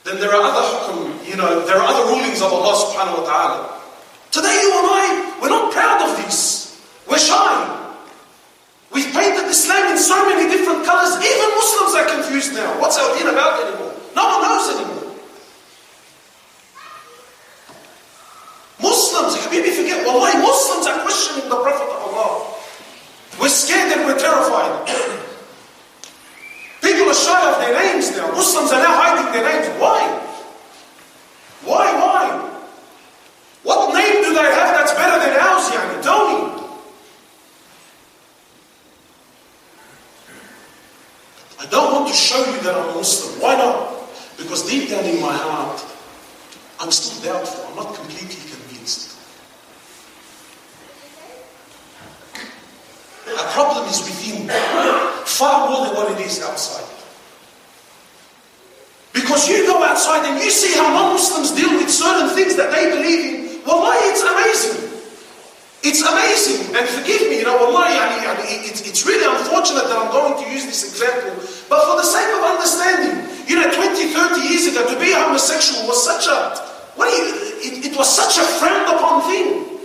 then 0.04 0.20
there 0.20 0.28
are 0.36 0.44
other 0.44 0.60
hukum, 0.60 1.26
you 1.26 1.38
know, 1.38 1.66
there 1.66 1.78
are 1.80 1.88
other 1.88 2.12
rulings 2.12 2.42
of 2.42 2.52
Allah 2.52 2.76
subhanahu 2.76 3.24
wa 3.24 3.26
ta'ala. 3.32 3.80
Today 4.28 4.52
you 4.52 4.68
and 4.76 4.88
I, 4.92 5.40
we're 5.40 5.48
not 5.48 5.72
proud 5.72 6.04
of 6.04 6.20
this. 6.20 6.84
We're 7.08 7.24
shy. 7.24 7.64
We've 8.92 9.08
painted 9.16 9.48
Islam 9.48 9.96
in 9.96 9.98
so 9.98 10.20
many 10.28 10.52
different 10.52 10.84
colors. 10.84 11.16
Even 11.16 11.48
Muslims 11.56 11.96
are 11.96 12.08
confused 12.12 12.60
now. 12.60 12.68
What's 12.84 13.00
our 13.00 13.16
deen 13.16 13.32
about 13.32 13.72
anymore? 13.72 13.96
No 14.20 14.28
one 14.28 14.42
knows 14.44 14.68
anymore. 14.76 15.16
Muslims, 18.84 19.40
maybe 19.48 19.72
forget, 19.72 20.06
wallahi, 20.06 20.44
Muslims 20.44 20.92
are 20.92 21.00
questioning 21.08 21.48
the 21.48 21.56
Prophet 21.56 21.88
of 21.88 22.04
Allah. 22.04 22.52
We're 23.40 23.48
scared 23.48 23.96
and 23.96 24.12
we're 24.12 24.20
terrified 24.20 25.24
were 27.14 27.20
shy 27.20 27.52
of 27.54 27.60
their 27.62 27.74
names 27.78 28.18
now. 28.18 28.32
Muslims 28.32 28.72
are 28.72 28.82
now 28.82 28.96
hiding 28.98 29.32
their 29.34 29.46
names. 29.46 29.68
Why? 29.80 30.02
Why, 31.64 31.86
why? 31.94 32.50
What 33.62 33.94
name 33.94 34.24
do 34.24 34.34
they 34.34 34.42
have 34.42 34.74
that's 34.74 34.94
better 34.94 35.20
than 35.22 35.40
ours, 35.40 35.70
Yani? 35.70 36.04
Don't? 36.04 36.64
I 41.60 41.66
don't 41.68 41.94
want 41.94 42.08
to 42.08 42.14
show 42.14 42.40
you 42.40 42.60
that 42.62 42.76
I'm 42.76 42.90
a 42.90 42.94
Muslim. 42.96 43.42
Why 43.42 43.56
not? 43.56 44.10
Because 44.38 44.68
deep 44.68 44.90
down 44.90 45.06
in 45.06 45.22
my 45.22 45.34
heart, 45.34 45.86
I'm 46.80 46.92
still 46.92 47.32
doubtful. 47.32 47.64
I'm 47.70 47.76
not 47.76 47.96
completely 47.96 48.42
convinced. 48.50 49.20
Our 53.38 53.52
problem 53.54 53.88
is 53.88 54.02
within, 54.02 54.50
far 55.26 55.70
more 55.70 55.86
than 55.86 55.96
what 55.96 56.20
it 56.20 56.26
is 56.26 56.42
outside. 56.42 56.83
Because 59.34 59.50
you 59.50 59.66
go 59.66 59.82
outside 59.82 60.30
and 60.30 60.38
you 60.38 60.54
see 60.54 60.78
how 60.78 60.94
non-Muslims 60.94 61.58
deal 61.58 61.74
with 61.74 61.90
certain 61.90 62.30
things 62.38 62.54
that 62.54 62.70
they 62.70 62.86
believe 62.94 63.22
in. 63.26 63.66
Wallahi, 63.66 64.14
it's 64.14 64.22
amazing. 64.22 64.78
It's 65.82 66.06
amazing. 66.06 66.70
And 66.78 66.86
forgive 66.86 67.34
me, 67.34 67.42
you 67.42 67.46
know, 67.50 67.58
wallahi, 67.58 67.98
it's, 68.62 68.86
it's 68.86 69.10
really 69.10 69.26
unfortunate 69.26 69.90
that 69.90 69.98
I'm 69.98 70.14
going 70.14 70.38
to 70.38 70.46
use 70.54 70.70
this 70.70 70.86
example. 70.86 71.34
But 71.66 71.82
for 71.82 71.98
the 71.98 72.06
sake 72.06 72.30
of 72.30 72.46
understanding, 72.46 73.26
you 73.50 73.58
know, 73.58 73.74
20, 73.74 74.14
30 74.14 74.54
years 74.54 74.70
ago, 74.70 74.86
to 74.86 75.02
be 75.02 75.10
homosexual 75.10 75.90
was 75.90 75.98
such 75.98 76.30
a, 76.30 76.54
what 76.94 77.10
do 77.10 77.18
you, 77.18 77.26
it, 77.58 77.90
it 77.90 77.98
was 77.98 78.06
such 78.06 78.38
a 78.38 78.46
frowned 78.62 78.86
upon 78.86 79.26
thing. 79.26 79.82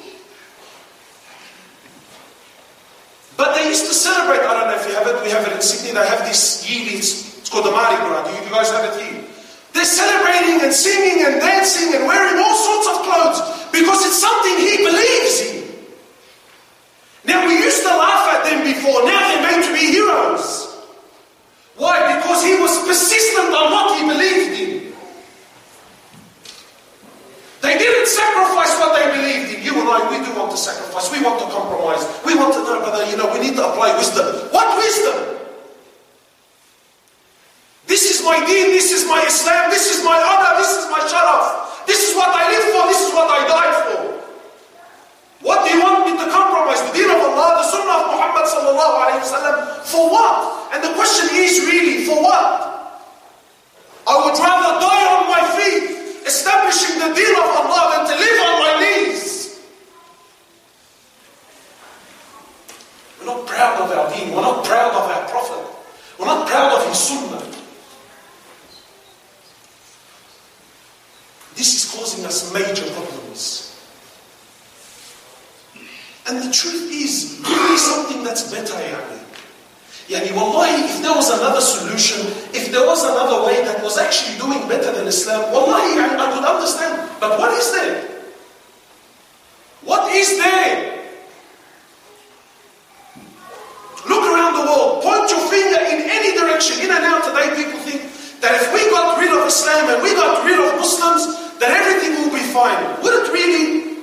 But 3.41 3.57
they 3.57 3.65
used 3.65 3.89
to 3.89 3.97
celebrate, 3.97 4.45
I 4.45 4.53
don't 4.61 4.69
know 4.69 4.77
if 4.77 4.85
you 4.85 4.93
have 4.93 5.09
it, 5.09 5.25
we 5.25 5.33
have 5.33 5.49
it 5.49 5.57
in 5.57 5.63
Sydney, 5.65 5.97
they 5.97 6.05
have 6.05 6.29
this 6.29 6.69
yearly, 6.69 7.01
it's 7.01 7.49
called 7.49 7.65
the 7.65 7.73
Mardi 7.73 7.97
Gras. 8.05 8.29
Do 8.29 8.45
you 8.45 8.53
guys 8.53 8.69
have 8.77 8.93
it 8.93 9.01
here? 9.01 9.08
They're 9.79 9.87
celebrating 9.87 10.59
and 10.67 10.75
singing 10.75 11.25
and 11.25 11.39
dancing 11.39 11.95
and 11.95 12.03
wearing 12.05 12.43
all 12.43 12.57
sorts 12.59 12.99
of 12.99 13.07
clothes 13.07 13.39
because 13.71 14.05
it's 14.05 14.19
something 14.19 14.59
he 14.59 14.83
believes 14.83 15.39
in. 15.39 15.55
Now, 17.23 17.47
we 17.47 17.63
used 17.63 17.87
to 17.87 17.95
laugh 17.95 18.27
at 18.35 18.51
them 18.51 18.67
before, 18.67 19.07
now 19.07 19.23
they're 19.23 19.47
made 19.47 19.63
to 19.63 19.73
be 19.73 19.87
heroes. 19.95 20.83
Why? 21.77 22.19
Because 22.19 22.43
he 22.43 22.59
was 22.59 22.75
persistent 22.91 23.55
on 23.55 23.71
what 23.71 23.95
he 23.95 24.03
believed 24.03 24.59
in. 24.59 24.93
They 27.63 27.79
didn't 27.79 28.09
sacrifice 28.09 28.75
what 28.83 28.99
they 28.99 29.07
believed 29.15 29.59
in. 29.59 29.63
You 29.63 29.79
and 29.79 29.89
I, 29.89 30.11
we 30.11 30.27
do 30.27 30.37
want 30.37 30.51
to 30.51 30.57
sacrifice. 30.57 31.07
We 31.13 31.23
want 31.23 31.39
to 31.39 31.47
compromise. 31.55 32.03
We 32.27 32.35
want 32.35 32.53
to 32.55 32.65
know, 32.67 32.81
brother, 32.83 33.05
uh, 33.05 33.11
you 33.13 33.17
know, 33.17 33.33
we 33.33 33.39
need 33.39 33.55
to 33.55 33.63
apply 33.63 33.97
wisdom. 33.97 34.27
What 34.51 34.77
wisdom? 34.77 35.39
This 37.89 38.05
is 38.05 38.23
my 38.23 38.37
deen, 38.45 38.69
this 38.77 38.93
is 38.93 39.09
my 39.09 39.25
Islam, 39.25 39.71
this 39.71 39.89
is 39.89 40.05
my 40.05 40.21
honor, 40.21 40.61
this 40.61 40.71
is 40.77 40.85
my 40.93 41.01
sharaf. 41.09 41.87
This 41.89 42.05
is 42.05 42.15
what 42.15 42.29
I 42.29 42.45
live 42.53 42.67
for, 42.69 42.85
this 42.93 43.01
is 43.01 43.11
what 43.17 43.33
I 43.33 43.41
died 43.49 43.77
for. 43.89 44.01
What 45.41 45.65
do 45.65 45.73
you 45.73 45.81
want 45.81 46.05
me 46.05 46.13
to 46.13 46.31
compromise? 46.31 46.85
The 46.85 46.93
deen 46.93 47.09
of 47.09 47.17
Allah, 47.17 47.65
the 47.65 47.67
sunnah 47.73 47.97
of 47.97 48.07
Muhammad 48.13 48.45
sallallahu 48.45 48.95
alayhi 49.03 49.25
wasallam, 49.25 49.57
for 49.89 50.05
what? 50.13 50.69
And 50.77 50.85
the 50.85 50.93
question 51.01 51.33
is 51.33 51.65
really, 51.65 52.05
for 52.05 52.21
what? 52.21 52.47
I 54.05 54.15
would 54.21 54.37
rather 54.37 54.73
die 54.85 55.05
on 55.09 55.23
my 55.33 55.43
feet 55.57 56.29
establishing 56.29 57.01
the 57.01 57.17
deen 57.17 57.35
of 57.41 57.49
Allah 57.57 57.83
than 57.97 58.03
to 58.13 58.15
live 58.21 58.39
on 58.45 58.55
my 58.69 58.73
knees. 58.85 59.65
We're 63.17 63.33
not 63.33 63.47
proud 63.49 63.81
of 63.81 63.89
our 63.97 64.13
deen. 64.13 64.29
We're 64.37 64.45
not 64.45 64.63
proud 64.63 64.93
of 64.93 65.09
our 65.09 65.25
Prophet. 65.33 65.65
We're 66.21 66.29
not 66.29 66.47
proud 66.47 66.77
of 66.77 66.87
his 66.87 67.01
sunnah. 67.01 67.49
This 71.59 71.75
is 71.75 71.91
causing 71.91 72.25
us 72.25 72.55
major 72.55 72.87
problems. 72.95 73.75
And 76.31 76.39
the 76.39 76.53
truth 76.55 76.87
is, 76.87 77.43
give 77.43 77.59
me 77.67 77.77
something 77.77 78.23
that's 78.23 78.47
better, 78.47 78.79
yani. 78.79 79.19
Yani, 80.07 80.31
wallahi, 80.39 80.87
if 80.87 81.03
there 81.03 81.13
was 81.19 81.35
another 81.35 81.61
solution, 81.61 82.31
if 82.55 82.71
there 82.71 82.87
was 82.87 83.03
another 83.03 83.45
way 83.45 83.59
that 83.67 83.83
was 83.83 83.99
actually 83.99 84.39
doing 84.39 84.63
better 84.71 84.95
than 84.95 85.09
Islam, 85.11 85.51
wallahi, 85.51 85.99
I, 85.99 86.07
I 86.15 86.27
could 86.31 86.47
understand. 86.47 86.95
But 87.19 87.41
what 87.43 87.51
is 87.51 87.73
there? 87.75 88.07
What 89.83 90.15
is 90.15 90.39
there? 90.39 91.03
Look 94.07 94.25
around 94.31 94.55
the 94.55 94.65
world, 94.71 95.03
point 95.03 95.27
your 95.27 95.43
finger 95.51 95.81
in 95.91 96.07
any 96.07 96.39
direction. 96.39 96.87
In 96.87 96.95
and 96.95 97.03
out 97.03 97.27
today, 97.27 97.51
people 97.59 97.83
think 97.83 98.07
that 98.47 98.63
if 98.63 98.73
we 98.73 98.87
got 98.95 99.19
rid 99.19 99.35
of 99.35 99.43
Islam 99.43 99.91
and 99.91 100.03
we 100.07 100.15
got 100.15 100.47
rid 100.47 100.61
of 100.63 100.79
Muslims, 100.79 101.39
that 101.59 101.71
everything 101.71 102.23
will 102.23 102.33
be 102.33 102.45
fine. 102.55 103.03
Would 103.03 103.15
it 103.15 103.33
really? 103.33 103.99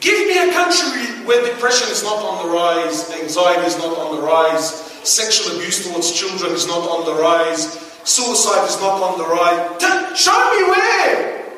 Give 0.00 0.26
me 0.26 0.38
a 0.38 0.52
country 0.52 1.26
where 1.26 1.44
depression 1.44 1.88
is 1.90 2.02
not 2.02 2.22
on 2.22 2.37
rise, 2.48 3.10
anxiety 3.12 3.66
is 3.66 3.78
not 3.78 3.96
on 3.96 4.16
the 4.16 4.22
rise, 4.22 4.70
sexual 5.04 5.56
abuse 5.56 5.86
towards 5.86 6.12
children 6.12 6.52
is 6.52 6.66
not 6.66 6.88
on 6.88 7.04
the 7.04 7.14
rise, 7.14 7.78
suicide 8.04 8.66
is 8.66 8.80
not 8.80 9.00
on 9.00 9.18
the 9.18 9.24
rise. 9.24 9.80
Show 10.18 10.50
me 10.50 10.62
where! 10.70 11.54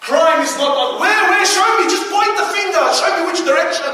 Crime 0.00 0.42
is 0.42 0.56
not 0.56 0.76
on 0.76 1.00
where, 1.00 1.30
where? 1.30 1.46
Show 1.46 1.78
me, 1.78 1.84
just 1.84 2.10
point 2.10 2.36
the 2.36 2.46
finger, 2.50 2.92
show 2.92 3.10
me 3.20 3.26
which 3.30 3.44
direction. 3.46 3.92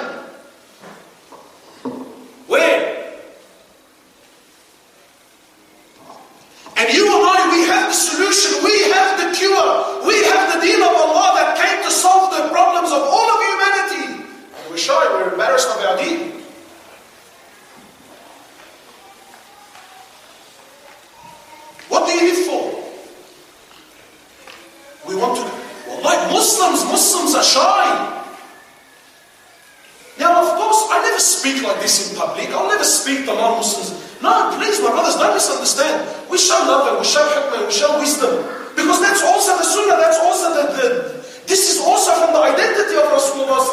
Where? 2.46 2.98
And 6.78 6.94
you 6.94 7.04
and 7.04 7.24
I, 7.26 7.50
we 7.52 7.66
have 7.66 7.88
the 7.90 7.94
solution, 7.94 8.64
we 8.64 8.88
have 8.92 9.18
the 9.18 9.36
cure, 9.36 10.06
we 10.06 10.24
have 10.30 10.54
the 10.54 10.60
deen 10.64 10.80
of 10.80 10.94
Allah 10.94 11.34
that 11.34 11.58
came 11.58 11.82
to 11.84 11.90
solve 11.90 12.30
the 12.30 12.48
problems 12.50 12.90
of 12.92 13.02
all 13.02 13.28
of 13.28 13.38
humanity. 13.44 14.24
And 14.56 14.70
we're 14.70 14.78
shy, 14.78 15.04
we're 15.12 15.32
embarrassed 15.32 15.68
of 15.68 15.84
our 15.84 15.96
deen. 15.98 16.38
What 21.88 22.06
do 22.06 22.12
you 22.12 22.32
live 22.32 22.46
for? 22.46 22.64
We 25.08 25.16
want 25.16 25.36
to, 25.36 25.42
well, 25.88 25.96
like 26.08 26.32
Muslims, 26.32 26.80
Muslims 26.88 27.36
are 27.36 27.44
shy. 27.44 27.84
Now, 30.16 30.40
of 30.40 30.56
course, 30.56 30.88
I 30.88 31.04
never 31.04 31.20
speak 31.20 31.62
like 31.62 31.78
this 31.84 32.08
in 32.08 32.16
public. 32.16 32.48
I'll 32.50 32.66
never 32.66 32.82
speak 32.82 33.28
to 33.28 33.36
non-Muslims. 33.36 33.92
No, 34.24 34.50
please, 34.56 34.80
my 34.80 34.90
brothers, 34.90 35.14
don't 35.20 35.36
misunderstand. 35.36 36.08
We 36.32 36.38
show 36.40 36.58
love 36.64 36.88
and 36.88 36.96
we 36.98 37.06
show 37.06 37.22
hikmah 37.22 37.60
and 37.60 37.66
we 37.68 37.72
show 37.76 37.92
wisdom. 38.00 38.40
Because 38.74 38.98
that's 39.04 39.22
also 39.22 39.52
the 39.60 39.68
sunnah, 39.68 40.00
that's 40.00 40.18
also 40.18 40.46
the, 40.56 40.64
the 40.74 40.88
this 41.46 41.72
is 41.72 41.80
also 41.80 42.12
from 42.20 42.32
the 42.32 42.42
identity 42.44 42.96
of 42.96 43.08
Rasulullah 43.08 43.64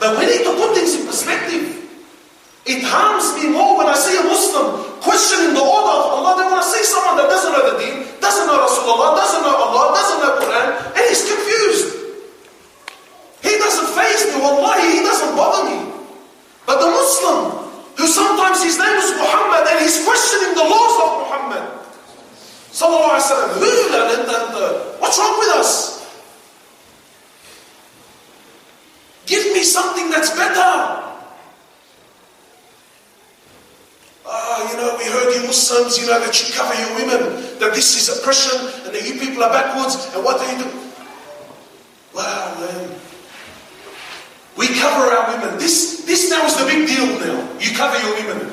But 0.00 0.18
we 0.18 0.26
need 0.26 0.42
to 0.42 0.52
put 0.58 0.74
things 0.74 0.98
in 0.98 1.06
perspective. 1.06 1.73
It 2.64 2.80
harms 2.82 3.36
me 3.36 3.52
more 3.52 3.76
when 3.76 3.86
I 3.86 3.94
see 3.94 4.16
a 4.16 4.24
Muslim 4.24 4.80
questioning 5.04 5.52
the 5.52 5.60
order 5.60 5.92
of 6.00 6.04
Allah 6.16 6.32
than 6.40 6.48
when 6.48 6.60
I 6.60 6.64
see 6.64 6.80
someone 6.84 7.20
that 7.20 7.28
doesn't 7.28 7.52
know 7.52 7.60
the 7.60 7.76
deen, 7.76 8.08
doesn't 8.24 8.46
know 8.48 8.56
Rasulullah, 8.64 9.20
doesn't 9.20 9.42
know 9.44 9.52
Allah, 9.52 9.92
doesn't 9.92 10.20
know 10.24 10.32
Quran, 10.40 10.68
and 10.96 11.02
he's 11.04 11.28
confused. 11.28 11.88
He 13.44 13.52
doesn't 13.60 13.90
face 13.92 14.32
me, 14.32 14.40
wallahi, 14.40 14.96
he 14.96 15.00
doesn't 15.04 15.36
bother 15.36 15.68
me. 15.68 15.92
But 16.64 16.80
the 16.80 16.88
Muslim, 16.88 17.68
who 18.00 18.06
sometimes 18.08 18.64
his 18.64 18.78
name 18.80 18.96
is 18.96 19.12
Muhammad 19.12 19.68
and 19.68 19.84
he's 19.84 20.00
questioning 20.04 20.56
the 20.56 20.64
laws 20.64 20.94
of 21.04 21.08
Muhammad. 21.20 21.64
Sallallahu 22.72 23.20
Alaihi 23.20 23.28
Wasallam, 23.28 25.00
what's 25.04 25.18
wrong 25.18 25.38
with 25.38 25.52
us? 25.60 25.94
Give 29.26 29.52
me 29.52 29.62
something 29.62 30.10
that's 30.10 30.30
better. 30.34 31.04
Ah, 34.26 34.70
you 34.70 34.76
know, 34.76 34.96
Muslims, 35.54 36.02
you 36.02 36.10
know, 36.10 36.18
that 36.18 36.34
you 36.34 36.50
cover 36.50 36.74
your 36.74 36.90
women, 36.98 37.38
that 37.62 37.70
this 37.78 37.94
is 37.94 38.10
oppression, 38.10 38.58
and 38.82 38.90
that 38.90 39.06
you 39.06 39.14
people 39.22 39.38
are 39.46 39.54
backwards, 39.54 40.10
and 40.10 40.18
what 40.26 40.42
do 40.42 40.50
you 40.50 40.66
do? 40.66 40.70
Wow, 42.10 42.58
man. 42.58 42.90
We 44.58 44.66
cover 44.74 45.14
our 45.14 45.30
women. 45.30 45.54
This, 45.62 46.02
this 46.10 46.26
now 46.26 46.42
is 46.42 46.58
the 46.58 46.66
big 46.66 46.90
deal 46.90 47.06
now. 47.22 47.38
You 47.62 47.70
cover 47.78 47.94
your 48.02 48.18
women. 48.18 48.50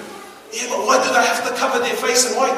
Yeah, 0.53 0.69
but 0.69 0.85
why 0.85 1.01
do 1.01 1.09
they 1.09 1.25
have 1.25 1.41
to 1.49 1.57
cover 1.57 1.81
their 1.81 1.97
face 1.97 2.29
and 2.29 2.37
why? 2.37 2.53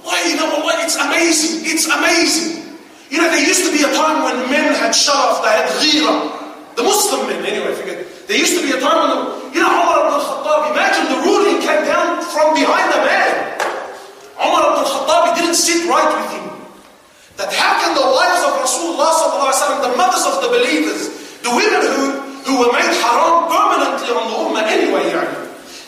Why, 0.00 0.16
you 0.32 0.40
know 0.40 0.48
what? 0.64 0.80
It's 0.80 0.96
amazing. 0.96 1.68
It's 1.68 1.84
amazing. 1.84 2.80
You 3.12 3.20
know, 3.20 3.28
there 3.28 3.44
used 3.44 3.68
to 3.68 3.72
be 3.72 3.84
a 3.84 3.92
time 3.92 4.24
when 4.24 4.48
men 4.48 4.72
had 4.80 4.96
sharaf, 4.96 5.44
they 5.44 5.52
had 5.52 5.68
ghira. 5.84 6.16
The 6.76 6.82
Muslim 6.88 7.28
men, 7.28 7.44
anyway, 7.44 7.76
forget. 7.76 8.00
There 8.28 8.36
used 8.40 8.56
to 8.56 8.64
be 8.64 8.72
a 8.72 8.80
time 8.80 8.96
when, 9.04 9.10
the, 9.12 9.20
you 9.52 9.60
know, 9.60 9.68
Umar 9.68 10.08
ibn 10.08 10.16
al-Khattab, 10.16 10.72
imagine 10.72 11.04
the 11.12 11.20
ruling 11.28 11.60
came 11.60 11.84
down 11.84 12.24
from 12.32 12.56
behind 12.56 12.88
the 12.88 13.00
man. 13.04 13.32
Umar 14.40 14.74
ibn 14.74 14.82
al-Khattab 14.82 15.36
didn't 15.36 15.54
sit 15.54 15.86
right 15.88 16.08
with 16.08 16.28
him. 16.34 16.44
That 17.36 17.52
how 17.52 17.78
can 17.84 17.92
the 17.94 18.02
wives 18.02 18.42
of 18.42 18.52
Rasulullah 18.64 19.12
the 19.84 19.96
mothers 19.96 20.24
of 20.24 20.40
the 20.40 20.48
believers, 20.48 21.12
the 21.44 21.52
women 21.52 21.82
who, 21.94 22.04
who 22.48 22.52
were 22.64 22.72
made 22.72 22.90
haram 23.04 23.46
permanently 23.52 24.08
on 24.10 24.24
the 24.32 24.36
ummah 24.40 24.64
anyway, 24.64 25.12
yani, 25.12 25.36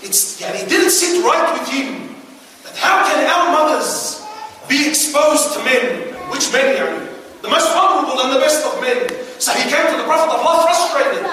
it's, 0.04 0.38
yani, 0.38 0.62
it 0.62 0.68
didn't 0.68 0.90
sit 0.90 1.24
right 1.24 1.56
with 1.56 1.66
him. 1.72 2.14
That 2.62 2.76
how 2.76 3.02
can 3.08 3.24
our 3.24 3.50
mothers 3.50 4.22
be 4.68 4.86
exposed 4.86 5.54
to 5.56 5.64
men? 5.64 6.14
Which 6.28 6.52
men, 6.52 6.76
yani? 6.76 7.00
The 7.40 7.48
most 7.48 7.70
honorable 7.72 8.20
and 8.20 8.36
the 8.36 8.40
best 8.44 8.66
of 8.66 8.78
men. 8.80 9.08
So 9.40 9.52
he 9.52 9.70
came 9.70 9.86
to 9.88 9.96
the 9.96 10.04
Prophet 10.04 10.28
of 10.34 10.44
Allah 10.44 10.68
frustrated. 10.68 11.24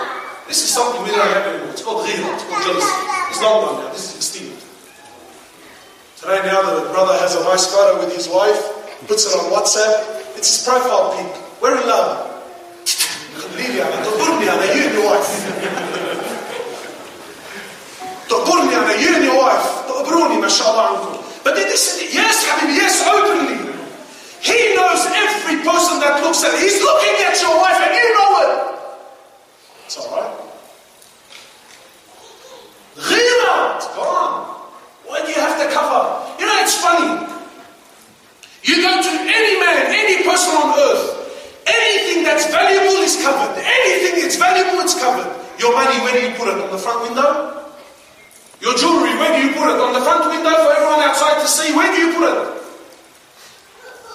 This 0.47 0.63
is 0.63 0.69
something 0.69 1.01
we 1.03 1.09
don't 1.09 1.25
have 1.25 1.47
anymore. 1.47 1.71
It's 1.71 1.81
called 1.81 2.05
ghira, 2.05 2.33
it's 2.35 2.43
called 2.45 2.63
jealousy. 2.63 2.93
It's 3.29 3.41
long 3.41 3.65
gone 3.65 3.83
now, 3.83 3.91
this 3.91 4.11
is 4.11 4.15
extinct. 4.17 4.61
Today 6.19 6.45
now 6.45 6.61
the 6.61 6.89
brother 6.91 7.17
has 7.19 7.35
a 7.35 7.43
nice 7.43 7.67
photo 7.67 8.05
with 8.05 8.13
his 8.15 8.29
wife, 8.29 8.61
puts 9.07 9.25
uh, 9.83 10.37
it's 10.37 10.47
his 10.57 10.67
profile 10.67 11.11
pic. 11.15 11.27
We're 11.61 11.79
in 11.79 11.87
love. 11.87 12.31
Liviana, 13.53 13.99
Doburniana, 14.03 14.65
you 14.75 14.83
and 14.87 14.93
your 14.95 15.05
wife. 15.05 15.29
Doburniana, 18.27 18.93
you 19.01 19.15
and 19.15 19.23
your 19.23 19.37
wife. 19.37 19.65
Dobruni, 19.87 20.41
mashallah, 20.41 20.97
uncle. 20.97 21.23
But 21.43 21.55
then 21.55 21.67
they 21.67 21.75
said, 21.75 22.07
yes, 22.13 22.45
Habib, 22.47 22.75
yes, 22.75 23.03
openly. 23.07 23.73
He 24.41 24.75
knows 24.75 25.05
every 25.07 25.63
person 25.63 25.99
that 25.99 26.19
looks 26.23 26.43
at 26.43 26.59
He's 26.59 26.81
looking 26.81 27.15
at 27.23 27.39
your 27.41 27.55
wife 27.57 27.79
and 27.79 27.93
you 27.95 28.07
know 28.15 28.31
it. 28.43 28.79
It's 29.85 29.97
all 29.97 30.11
right. 30.11 30.33
Ghira, 32.95 33.75
it's 33.77 33.87
gone. 33.95 34.71
Why 35.05 35.21
do 35.25 35.27
you 35.31 35.39
have 35.39 35.59
to 35.59 35.73
cover? 35.73 36.39
You 36.39 36.45
know, 36.45 36.57
it's 36.61 36.75
funny 36.75 37.32
you 38.63 38.81
go 38.81 38.93
to 39.01 39.13
any 39.23 39.59
man 39.59 39.91
any 39.91 40.23
person 40.23 40.51
on 40.55 40.73
earth 40.79 41.63
anything 41.67 42.23
that's 42.23 42.47
valuable 42.51 42.99
is 43.03 43.21
covered 43.21 43.55
anything 43.59 44.21
that's 44.21 44.35
valuable 44.35 44.79
it's 44.79 44.97
covered 44.99 45.27
your 45.59 45.73
money 45.73 45.99
where 46.01 46.13
do 46.13 46.21
you 46.27 46.33
put 46.35 46.47
it 46.47 46.57
on 46.59 46.71
the 46.71 46.77
front 46.77 47.03
window 47.03 47.53
your 48.63 48.79
jewelry, 48.79 49.11
where 49.19 49.35
do 49.35 49.43
you 49.43 49.51
put 49.59 49.67
it? 49.67 49.75
On 49.75 49.91
the 49.91 49.99
front 49.99 50.23
window 50.31 50.55
for 50.55 50.71
everyone 50.71 51.03
outside 51.03 51.35
to 51.43 51.47
see? 51.51 51.75
Where 51.75 51.91
do 51.91 51.99
you 51.99 52.15
put 52.15 52.31
it? 52.31 52.39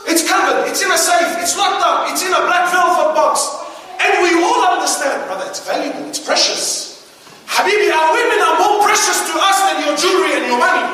It's 0.08 0.24
covered. 0.24 0.64
It's 0.72 0.80
in 0.80 0.88
a 0.88 0.96
safe. 0.96 1.36
It's 1.44 1.52
locked 1.52 1.84
up. 1.84 2.08
It's 2.08 2.24
in 2.24 2.32
a 2.32 2.42
black 2.48 2.72
velvet 2.72 3.12
box. 3.12 3.44
And 4.00 4.24
we 4.24 4.40
all 4.40 4.64
understand, 4.72 5.28
brother, 5.28 5.44
it's 5.52 5.60
valuable. 5.60 6.08
It's 6.08 6.16
precious. 6.16 6.96
Habibi, 7.44 7.92
our 7.92 8.08
women 8.16 8.40
are 8.40 8.56
more 8.56 8.88
precious 8.88 9.20
to 9.28 9.34
us 9.36 9.58
than 9.68 9.84
your 9.84 9.94
jewelry 10.00 10.32
and 10.40 10.48
your 10.48 10.56
money. 10.56 10.86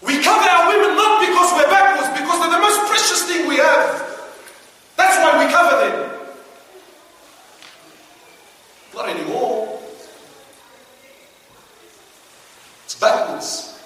We 0.00 0.24
cover 0.24 0.40
our 0.40 0.72
women 0.72 0.96
not 0.96 1.20
because 1.20 1.52
we're 1.52 1.68
backwards, 1.68 2.08
because 2.16 2.40
they're 2.40 2.56
the 2.56 2.64
most 2.64 2.80
earth. 3.60 4.94
That's 4.96 5.16
why 5.18 5.44
we 5.44 5.52
cover 5.52 5.76
them. 5.86 6.10
Not 8.94 9.08
anymore. 9.08 9.80
It's 12.84 12.94
backwards. 12.98 13.78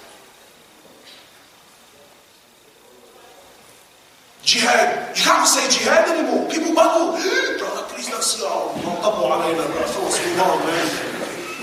Jihad. 4.43 5.17
You 5.17 5.23
can't 5.23 5.47
say 5.49 5.69
jihad 5.71 6.09
anymore. 6.09 6.49
People 6.51 6.75
buckle. 6.75 7.13
Brother, 7.13 7.83
please 7.89 8.09
don't 8.09 8.23
see. 8.23 8.43
Oh, 8.45 8.73
come 9.03 9.15
on, 9.25 9.39
man. 9.41 9.57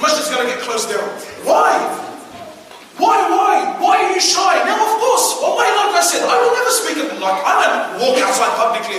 Masjid's 0.02 0.30
going 0.30 0.48
to 0.48 0.54
get 0.56 0.62
closed 0.64 0.90
down. 0.90 1.31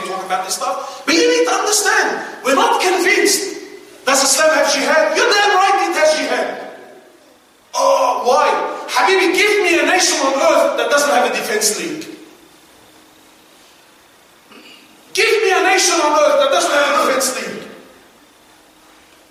And 0.02 0.10
talk 0.10 0.26
about 0.26 0.44
this 0.44 0.58
stuff. 0.58 1.06
But 1.06 1.14
you 1.14 1.22
need 1.22 1.46
to 1.46 1.54
understand, 1.54 2.26
we're 2.44 2.58
not 2.58 2.82
convinced. 2.82 3.62
Does 4.04 4.22
Islam 4.22 4.50
have 4.58 4.66
jihad? 4.74 5.16
You're 5.16 5.30
damn 5.30 5.54
right 5.54 5.78
it 5.86 5.94
has 5.94 6.10
jihad. 6.18 6.46
Oh, 7.74 8.26
why? 8.26 8.50
Habibi, 8.90 9.32
give 9.32 9.62
me 9.62 9.78
a 9.78 9.86
nation 9.86 10.18
on 10.18 10.34
earth 10.34 10.76
that 10.76 10.90
doesn't 10.90 11.08
have 11.08 11.30
a 11.30 11.34
defense 11.34 11.78
league. 11.78 12.12
Give 15.14 15.42
me 15.42 15.50
a 15.52 15.62
nation 15.62 15.94
on 15.94 16.12
earth 16.12 16.38
that 16.40 16.50
doesn't 16.50 16.72
have 16.72 16.88
a 16.92 17.06
defense 17.06 17.28
league. 17.36 17.62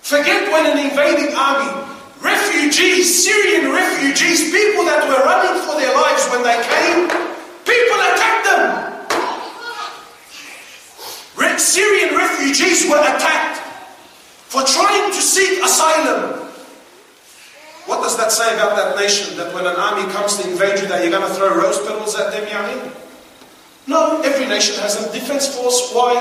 Forget 0.00 0.50
when 0.50 0.66
an 0.66 0.78
invading 0.78 1.34
army, 1.36 1.70
refugees, 2.20 3.06
Syrian 3.24 3.72
refugees, 3.72 4.50
people 4.50 4.84
that 4.84 5.06
were 5.06 5.22
running 5.24 5.62
for 5.62 5.78
their 5.78 5.94
lives 5.94 6.26
when 6.30 6.42
they 6.42 6.58
came, 6.66 7.06
people 7.62 7.98
attacked 8.10 8.44
them. 8.46 8.62
Re- 11.36 11.58
Syrian 11.58 12.14
refugees 12.16 12.88
were 12.90 12.98
attacked 12.98 13.58
for 14.50 14.62
trying 14.64 15.10
to 15.10 15.20
seek 15.20 15.62
asylum. 15.64 16.46
What 17.86 18.02
does 18.02 18.16
say 18.32 18.54
about 18.56 18.74
that 18.80 18.96
nation? 18.96 19.36
That 19.36 19.52
when 19.52 19.68
an 19.68 19.76
army 19.76 20.08
comes 20.12 20.40
to 20.40 20.48
invade 20.48 20.80
you, 20.80 20.88
that 20.88 21.04
you're 21.04 21.12
going 21.12 21.28
to 21.28 21.34
throw 21.36 21.52
rose 21.52 21.78
petals 21.84 22.16
at 22.16 22.32
them, 22.32 22.48
Yani? 22.48 22.90
No, 23.86 24.22
every 24.24 24.46
nation 24.48 24.80
has 24.80 24.96
a 24.96 25.12
defense 25.12 25.52
force. 25.52 25.92
Why? 25.92 26.16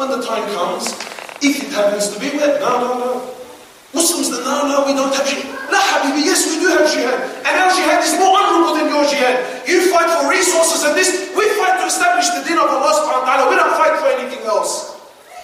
When 0.00 0.08
the 0.08 0.24
time 0.24 0.48
comes, 0.56 0.92
if 1.44 1.60
it 1.60 1.72
happens 1.72 2.08
to 2.12 2.20
be 2.20 2.32
wet, 2.36 2.60
no, 2.60 2.80
no, 2.80 2.90
no. 2.96 3.12
Muslims, 3.92 4.28
no, 4.28 4.68
no, 4.68 4.84
we 4.84 4.92
don't 4.92 5.12
have 5.12 5.24
jihad. 5.24 5.48
La 5.72 5.80
habibi, 5.80 6.24
yes, 6.24 6.44
we 6.48 6.60
do 6.60 6.68
have 6.68 6.84
jihad. 6.88 7.16
And 7.44 7.54
our 7.56 7.72
jihad 7.72 8.04
is 8.04 8.12
more 8.20 8.32
honorable 8.32 8.76
than 8.76 8.92
your 8.92 9.04
jihad. 9.08 9.40
You 9.68 9.88
fight 9.92 10.08
for 10.08 10.28
resources 10.28 10.84
and 10.84 10.92
this, 10.96 11.32
we 11.32 11.48
fight 11.56 11.80
to 11.80 11.86
establish 11.88 12.28
the 12.32 12.44
deen 12.44 12.60
of 12.60 12.68
Allah 12.68 12.92
subhanahu 12.92 13.24
wa 13.24 13.28
ta'ala. 13.28 13.44
We 13.48 13.56
don't 13.56 13.76
fight 13.76 13.96
for 14.00 14.08
anything 14.20 14.44
else. 14.44 14.96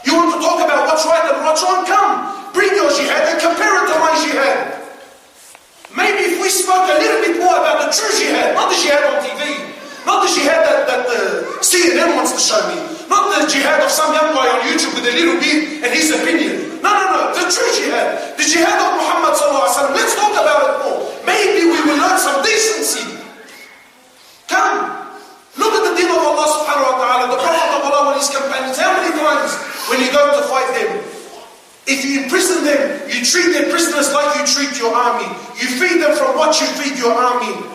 You 0.05 0.15
want 0.19 0.37
to 0.37 0.39
talk 0.43 0.61
about 0.61 0.91
what's 0.91 1.07
right 1.07 1.27
and 1.33 1.41
what's 1.47 1.63
wrong? 1.63 1.87
Come, 1.87 2.53
bring 2.53 2.75
your 2.77 2.91
jihad 2.93 3.33
and 3.33 3.39
compare 3.41 3.73
it 3.83 3.87
to 3.89 3.97
my 3.99 4.13
jihad. 4.21 4.83
Maybe 5.97 6.35
if 6.35 6.43
we 6.43 6.49
spoke 6.49 6.89
a 6.89 6.97
little 6.99 7.21
bit 7.23 7.37
more 7.39 7.57
about 7.57 7.85
the 7.85 7.89
true 7.93 8.11
jihad, 8.19 8.55
not 8.55 8.73
the 8.73 8.79
jihad 8.81 9.05
on 9.07 9.23
TV, 9.23 9.65
not 10.05 10.27
the 10.27 10.31
jihad 10.35 10.61
that, 10.67 10.89
that 10.89 11.03
the 11.07 11.57
CNN 11.63 12.17
me, 12.33 12.81
not 13.09 13.29
the 13.29 13.45
jihad 13.45 13.85
of 13.85 13.91
some 13.91 14.13
young 14.17 14.33
guy 14.33 14.49
on 14.49 14.61
YouTube 14.65 14.97
with 14.97 15.05
a 15.05 15.13
little 15.13 15.37
beard 15.37 15.85
and 15.85 15.91
his 15.93 16.09
opinion. 16.11 16.81
No, 16.81 16.89
no, 16.89 17.05
no, 17.13 17.21
the 17.37 17.45
true 17.53 17.71
jihad, 17.77 18.37
the 18.41 18.45
jihad 18.45 18.73
of 18.73 18.97
Muhammad 18.97 19.37
sallallahu. 19.37 19.93
Let's 19.93 20.17
talk 20.17 20.33
about 20.33 20.61
it 20.65 20.75
more. 20.81 21.01
Maybe 21.29 21.69
we 21.69 21.79
will 21.85 22.01
learn 22.01 22.17
some 22.17 22.41
decency. 22.41 23.05
Come, 24.49 24.89
look 25.61 25.73
at 25.77 25.83
the 25.85 25.93
deen 26.01 26.09
of 26.09 26.25
Allah 26.25 26.47
subhanahu 26.49 26.89
wa 26.89 26.97
ta'ala, 27.05 27.25
the 27.37 27.41
Prophet 27.41 27.71
of 27.77 27.83
Allah 27.85 28.03
and 28.13 28.19
his 28.21 28.33
companions. 28.33 28.77
How 28.81 28.97
many 28.97 29.13
times 29.13 29.53
when 29.93 30.01
you 30.01 30.09
go 30.09 30.25
to 30.33 30.43
fight 30.49 30.69
them, 30.73 31.05
if 31.85 32.05
you 32.07 32.25
imprison 32.25 32.65
them, 32.65 32.81
you 33.11 33.25
treat 33.27 33.53
their 33.53 33.69
prisoners 33.69 34.13
like 34.15 34.39
you 34.39 34.47
treat 34.47 34.79
your 34.79 34.95
army. 34.95 35.29
You 35.59 35.67
feed 35.67 36.01
them 36.01 36.15
from 36.17 36.39
what 36.39 36.57
you 36.61 36.67
feed 36.79 36.97
your 36.97 37.13
army. 37.13 37.72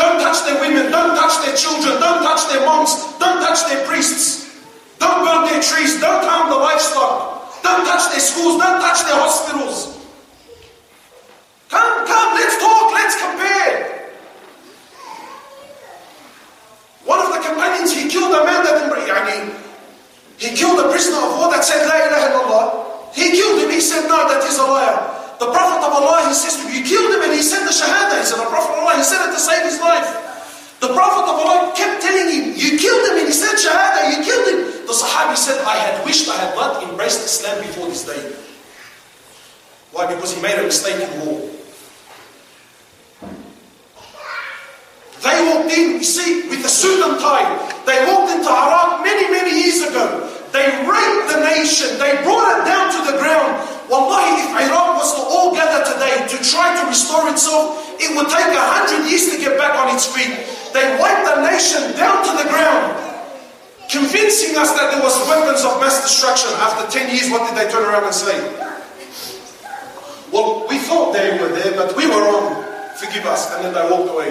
Don't 0.00 0.16
touch 0.24 0.48
their 0.48 0.56
women. 0.64 0.90
Don't 0.90 1.12
touch 1.12 1.44
their 1.44 1.54
children. 1.54 2.00
Don't 2.00 2.24
touch 2.24 2.48
their 2.48 2.64
moms. 2.64 2.96
Don't 3.20 3.44
touch 3.44 3.68
their 3.68 3.84
priests. 3.84 4.48
Don't 4.98 5.20
burn 5.20 5.44
their 5.44 5.60
trees. 5.60 6.00
Don't 6.00 6.24
harm 6.24 6.48
the 6.48 6.56
livestock. 6.56 7.60
Don't 7.62 7.84
touch 7.84 8.08
their 8.08 8.24
schools. 8.24 8.56
Don't 8.56 8.80
touch 8.80 9.04
their 9.04 9.20
hospitals. 9.20 10.00
Come, 11.68 12.06
come, 12.08 12.32
let's 12.32 12.56
talk. 12.56 12.86
Let's 12.96 13.16
compare. 13.20 14.16
One 17.04 17.20
of 17.20 17.36
the 17.36 17.40
companions, 17.44 17.92
he 17.92 18.08
killed 18.08 18.32
a 18.32 18.44
man 18.48 18.64
that 18.64 18.80
didn't 18.80 19.52
He 20.38 20.56
killed 20.56 20.80
a 20.80 20.88
prisoner 20.88 21.20
of 21.28 21.36
war 21.36 21.52
that 21.52 21.62
said, 21.62 21.84
La 21.84 22.08
ilaha 22.08 22.26
illallah. 22.32 23.12
He 23.12 23.36
killed 23.36 23.60
him. 23.60 23.68
He 23.68 23.80
said, 23.82 24.08
No, 24.08 24.16
that 24.32 24.42
is 24.48 24.56
a 24.56 24.64
liar. 24.64 25.19
The 25.40 25.48
Prophet 25.48 25.80
of 25.80 25.92
Allah, 25.96 26.28
he 26.28 26.34
says, 26.36 26.60
you 26.68 26.84
killed 26.84 27.16
him 27.16 27.24
and 27.24 27.32
he 27.32 27.40
said 27.40 27.64
the 27.64 27.72
Shahada. 27.72 28.20
He 28.20 28.26
said, 28.28 28.44
the 28.44 28.52
Prophet 28.52 28.76
of 28.76 28.84
Allah, 28.84 29.00
he 29.00 29.02
said 29.02 29.24
it 29.24 29.32
to 29.32 29.40
save 29.40 29.64
his 29.64 29.80
life. 29.80 30.04
The 30.84 30.92
Prophet 30.92 31.24
of 31.32 31.36
Allah 31.40 31.72
kept 31.72 32.04
telling 32.04 32.28
him, 32.28 32.52
you 32.60 32.76
killed 32.76 33.08
him 33.08 33.24
and 33.24 33.26
he 33.26 33.32
said 33.32 33.56
Shahada, 33.56 34.12
you 34.12 34.20
killed 34.20 34.46
him. 34.52 34.84
The 34.84 34.92
Sahabi 34.92 35.36
said, 35.36 35.64
I 35.64 35.76
had 35.80 36.04
wished 36.04 36.28
I 36.28 36.36
had 36.36 36.54
not 36.54 36.84
embraced 36.84 37.24
Islam 37.24 37.56
before 37.64 37.88
this 37.88 38.04
day. 38.04 38.20
Why? 39.92 40.12
Because 40.12 40.36
he 40.36 40.42
made 40.42 40.58
a 40.58 40.62
mistake 40.62 41.00
in 41.00 41.08
war. 41.24 41.48
They 45.24 45.36
walked 45.48 45.72
in, 45.72 46.00
you 46.00 46.04
see, 46.04 46.48
with 46.48 46.62
the 46.62 46.68
suit 46.68 47.00
and 47.00 47.20
tie. 47.20 47.48
They 47.84 48.04
walked 48.12 48.32
into 48.32 48.48
Iraq 48.48 49.04
many, 49.04 49.30
many 49.32 49.56
years 49.56 49.80
ago. 49.88 50.28
They 50.52 50.68
raped 50.84 51.32
the 51.32 51.40
nation. 51.48 51.96
They 51.96 52.20
brought 52.24 52.60
it 52.60 52.64
down 52.64 52.92
to 52.92 53.12
the 53.12 53.18
ground. 53.18 53.69
Wallahi, 53.90 54.46
if 54.46 54.70
Iraq 54.70 55.02
was 55.02 55.10
to 55.18 55.22
all 55.26 55.50
gather 55.50 55.82
today 55.82 56.22
to 56.30 56.36
try 56.46 56.78
to 56.78 56.86
restore 56.86 57.26
itself, 57.26 57.74
it 57.98 58.14
would 58.14 58.30
take 58.30 58.54
a 58.54 58.62
hundred 58.78 59.10
years 59.10 59.34
to 59.34 59.36
get 59.42 59.58
back 59.58 59.74
on 59.74 59.90
its 59.90 60.06
feet. 60.06 60.30
They 60.70 60.94
wiped 60.94 61.26
the 61.26 61.42
nation 61.42 61.90
down 61.98 62.22
to 62.22 62.32
the 62.38 62.46
ground, 62.46 62.94
convincing 63.90 64.54
us 64.54 64.70
that 64.78 64.94
there 64.94 65.02
was 65.02 65.18
weapons 65.26 65.66
of 65.66 65.82
mass 65.82 66.06
destruction. 66.06 66.54
After 66.62 66.86
10 66.86 67.10
years, 67.10 67.34
what 67.34 67.50
did 67.50 67.58
they 67.58 67.66
turn 67.66 67.82
around 67.82 68.06
and 68.06 68.14
say? 68.14 68.38
Well, 70.30 70.70
we 70.70 70.78
thought 70.78 71.10
they 71.12 71.34
were 71.42 71.50
there, 71.50 71.74
but 71.74 71.96
we 71.96 72.06
were 72.06 72.22
wrong. 72.22 72.62
Forgive 72.94 73.26
us. 73.26 73.50
And 73.58 73.66
then 73.66 73.74
they 73.74 73.90
walked 73.90 74.08
away. 74.08 74.30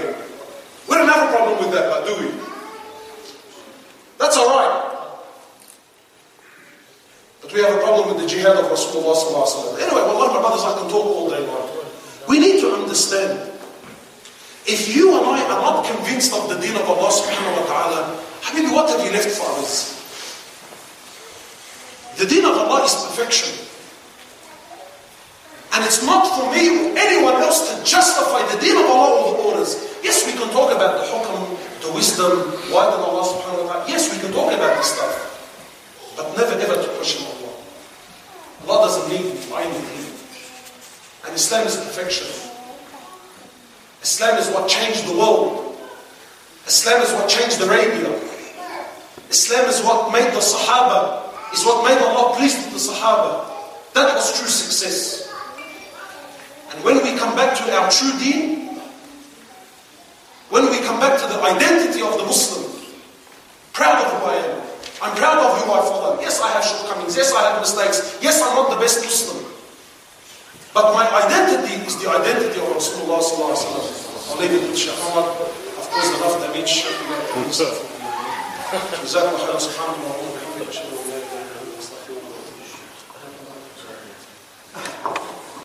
We 0.87 0.95
don't 0.95 1.09
have 1.11 1.27
a 1.27 1.35
problem 1.35 1.59
with 1.59 1.75
that, 1.75 1.91
but 1.91 2.07
do 2.07 2.15
we? 2.15 2.31
That's 4.17 4.37
all 4.37 4.47
right. 4.55 4.88
But 7.49 7.57
we 7.57 7.63
have 7.65 7.77
a 7.77 7.81
problem 7.81 8.13
with 8.13 8.21
the 8.21 8.29
jihad 8.29 8.57
of 8.61 8.69
Rasulullah 8.69 9.17
Anyway, 9.81 10.05
wallah, 10.05 10.37
my 10.37 10.39
brothers, 10.39 10.61
I 10.61 10.77
can 10.77 10.85
talk 10.85 11.01
all 11.01 11.29
day 11.33 11.41
long. 11.47 11.65
We 12.29 12.37
need 12.37 12.61
to 12.61 12.69
understand. 12.77 13.41
If 14.69 14.93
you 14.95 15.17
and 15.17 15.25
I 15.25 15.41
are 15.49 15.61
not 15.65 15.81
convinced 15.81 16.29
of 16.37 16.45
the 16.45 16.61
deen 16.61 16.77
of 16.77 16.85
Allah 16.85 17.09
subhanahu 17.09 17.57
wa 17.57 17.65
ta'ala, 17.65 18.21
Habibi, 18.45 18.69
what 18.69 18.85
have 18.93 19.01
you 19.01 19.09
left 19.09 19.33
for 19.33 19.49
others? 19.49 19.97
The 22.21 22.29
deen 22.29 22.45
of 22.45 22.53
Allah 22.53 22.85
is 22.85 22.93
perfection. 22.93 23.49
And 25.73 25.81
it's 25.89 26.05
not 26.05 26.29
for 26.37 26.53
me 26.53 26.69
or 26.69 26.93
anyone 27.01 27.41
else 27.41 27.65
to 27.65 27.81
justify 27.81 28.45
the 28.53 28.61
deen 28.61 28.77
of 28.77 28.85
Allah 28.85 29.25
or 29.25 29.33
the 29.33 29.43
orders. 29.49 29.73
Yes, 30.05 30.21
we 30.29 30.37
can 30.37 30.53
talk 30.53 30.69
about 30.69 31.01
the 31.01 31.09
hukm, 31.09 31.57
the 31.81 31.89
wisdom, 31.97 32.53
why 32.69 32.93
did 32.93 33.01
Allah 33.01 33.25
subhanahu 33.25 33.65
wa 33.65 33.73
ta'ala. 33.73 33.89
Yes, 33.89 34.13
we 34.13 34.21
can 34.21 34.29
talk 34.37 34.53
about 34.53 34.77
this 34.77 34.93
stuff. 34.93 36.13
But 36.13 36.37
never 36.37 36.53
ever 36.61 36.77
to 36.77 36.89
question 36.93 37.25
Allah. 37.25 37.38
Allah 38.67 38.87
doesn't 38.87 39.09
need 39.09 39.25
you, 39.25 39.55
I 39.55 39.65
need 39.65 39.75
anything. 39.75 40.09
And 41.25 41.35
Islam 41.35 41.67
is 41.67 41.75
perfection. 41.75 42.27
Islam 44.01 44.37
is 44.37 44.47
what 44.49 44.69
changed 44.69 45.07
the 45.07 45.17
world. 45.17 45.77
Islam 46.67 47.01
is 47.01 47.11
what 47.13 47.27
changed 47.29 47.59
Arabia. 47.61 48.13
Islam 49.29 49.69
is 49.69 49.81
what 49.81 50.11
made 50.11 50.31
the 50.33 50.39
Sahaba, 50.41 51.29
is 51.53 51.63
what 51.65 51.83
made 51.85 52.01
Allah 52.01 52.35
pleased 52.35 52.57
with 52.65 52.73
the 52.73 52.93
Sahaba. 52.93 53.45
That 53.93 54.15
was 54.15 54.37
true 54.39 54.47
success. 54.47 55.31
And 56.71 56.83
when 56.83 56.97
we 57.03 57.17
come 57.17 57.35
back 57.35 57.57
to 57.57 57.63
our 57.75 57.89
true 57.91 58.17
deen, 58.19 58.69
when 60.49 60.69
we 60.69 60.79
come 60.79 60.99
back 60.99 61.19
to 61.21 61.27
the 61.27 61.41
identity 61.41 62.01
of 62.01 62.17
the 62.17 62.23
Muslim, 62.25 62.71
proud 63.73 64.03
of 64.05 64.21
who 64.21 64.25
I 64.27 64.35
am, 64.35 64.58
I'm 65.02 65.14
proud 65.16 65.38
of 65.38 65.50
who 65.62 65.72
I 65.72 65.80
follow. 65.84 66.20
Yes, 66.20 66.40
I 66.40 66.48
have 66.54 66.64
shortcomings. 66.64 67.16
Yes, 67.16 67.32
I 67.34 67.42
have 67.50 67.60
mistakes. 67.60 68.18
Yes, 68.20 68.40
I'm 68.40 68.54
not 68.54 68.70
the 68.70 68.80
best 68.80 69.04
Muslim. 69.04 69.44
But 70.72 70.94
my 70.94 71.06
identity 71.06 71.86
is 71.86 71.94
the 72.02 72.10
identity 72.10 72.58
of 72.58 72.66
Rasulullah 72.74 73.22
sallallahu 73.22 73.54
alaihi 73.54 73.62
wasallam. 73.62 73.86
I'll 74.34 74.40
leave 74.40 74.54
it 74.56 74.62
with 74.66 74.78
Shaykh 74.78 74.98
Ahmad. 75.12 75.30
Of 75.78 75.84
course, 75.92 76.08
the 76.10 76.18
love 76.24 76.40
that 76.42 76.50
means 76.54 76.70
Shaykh. 76.70 76.98
جزاكم 79.04 79.28
الله 79.28 79.46
خيرا 79.46 79.58
سبحانك 79.58 79.94
اللهم 80.02 80.97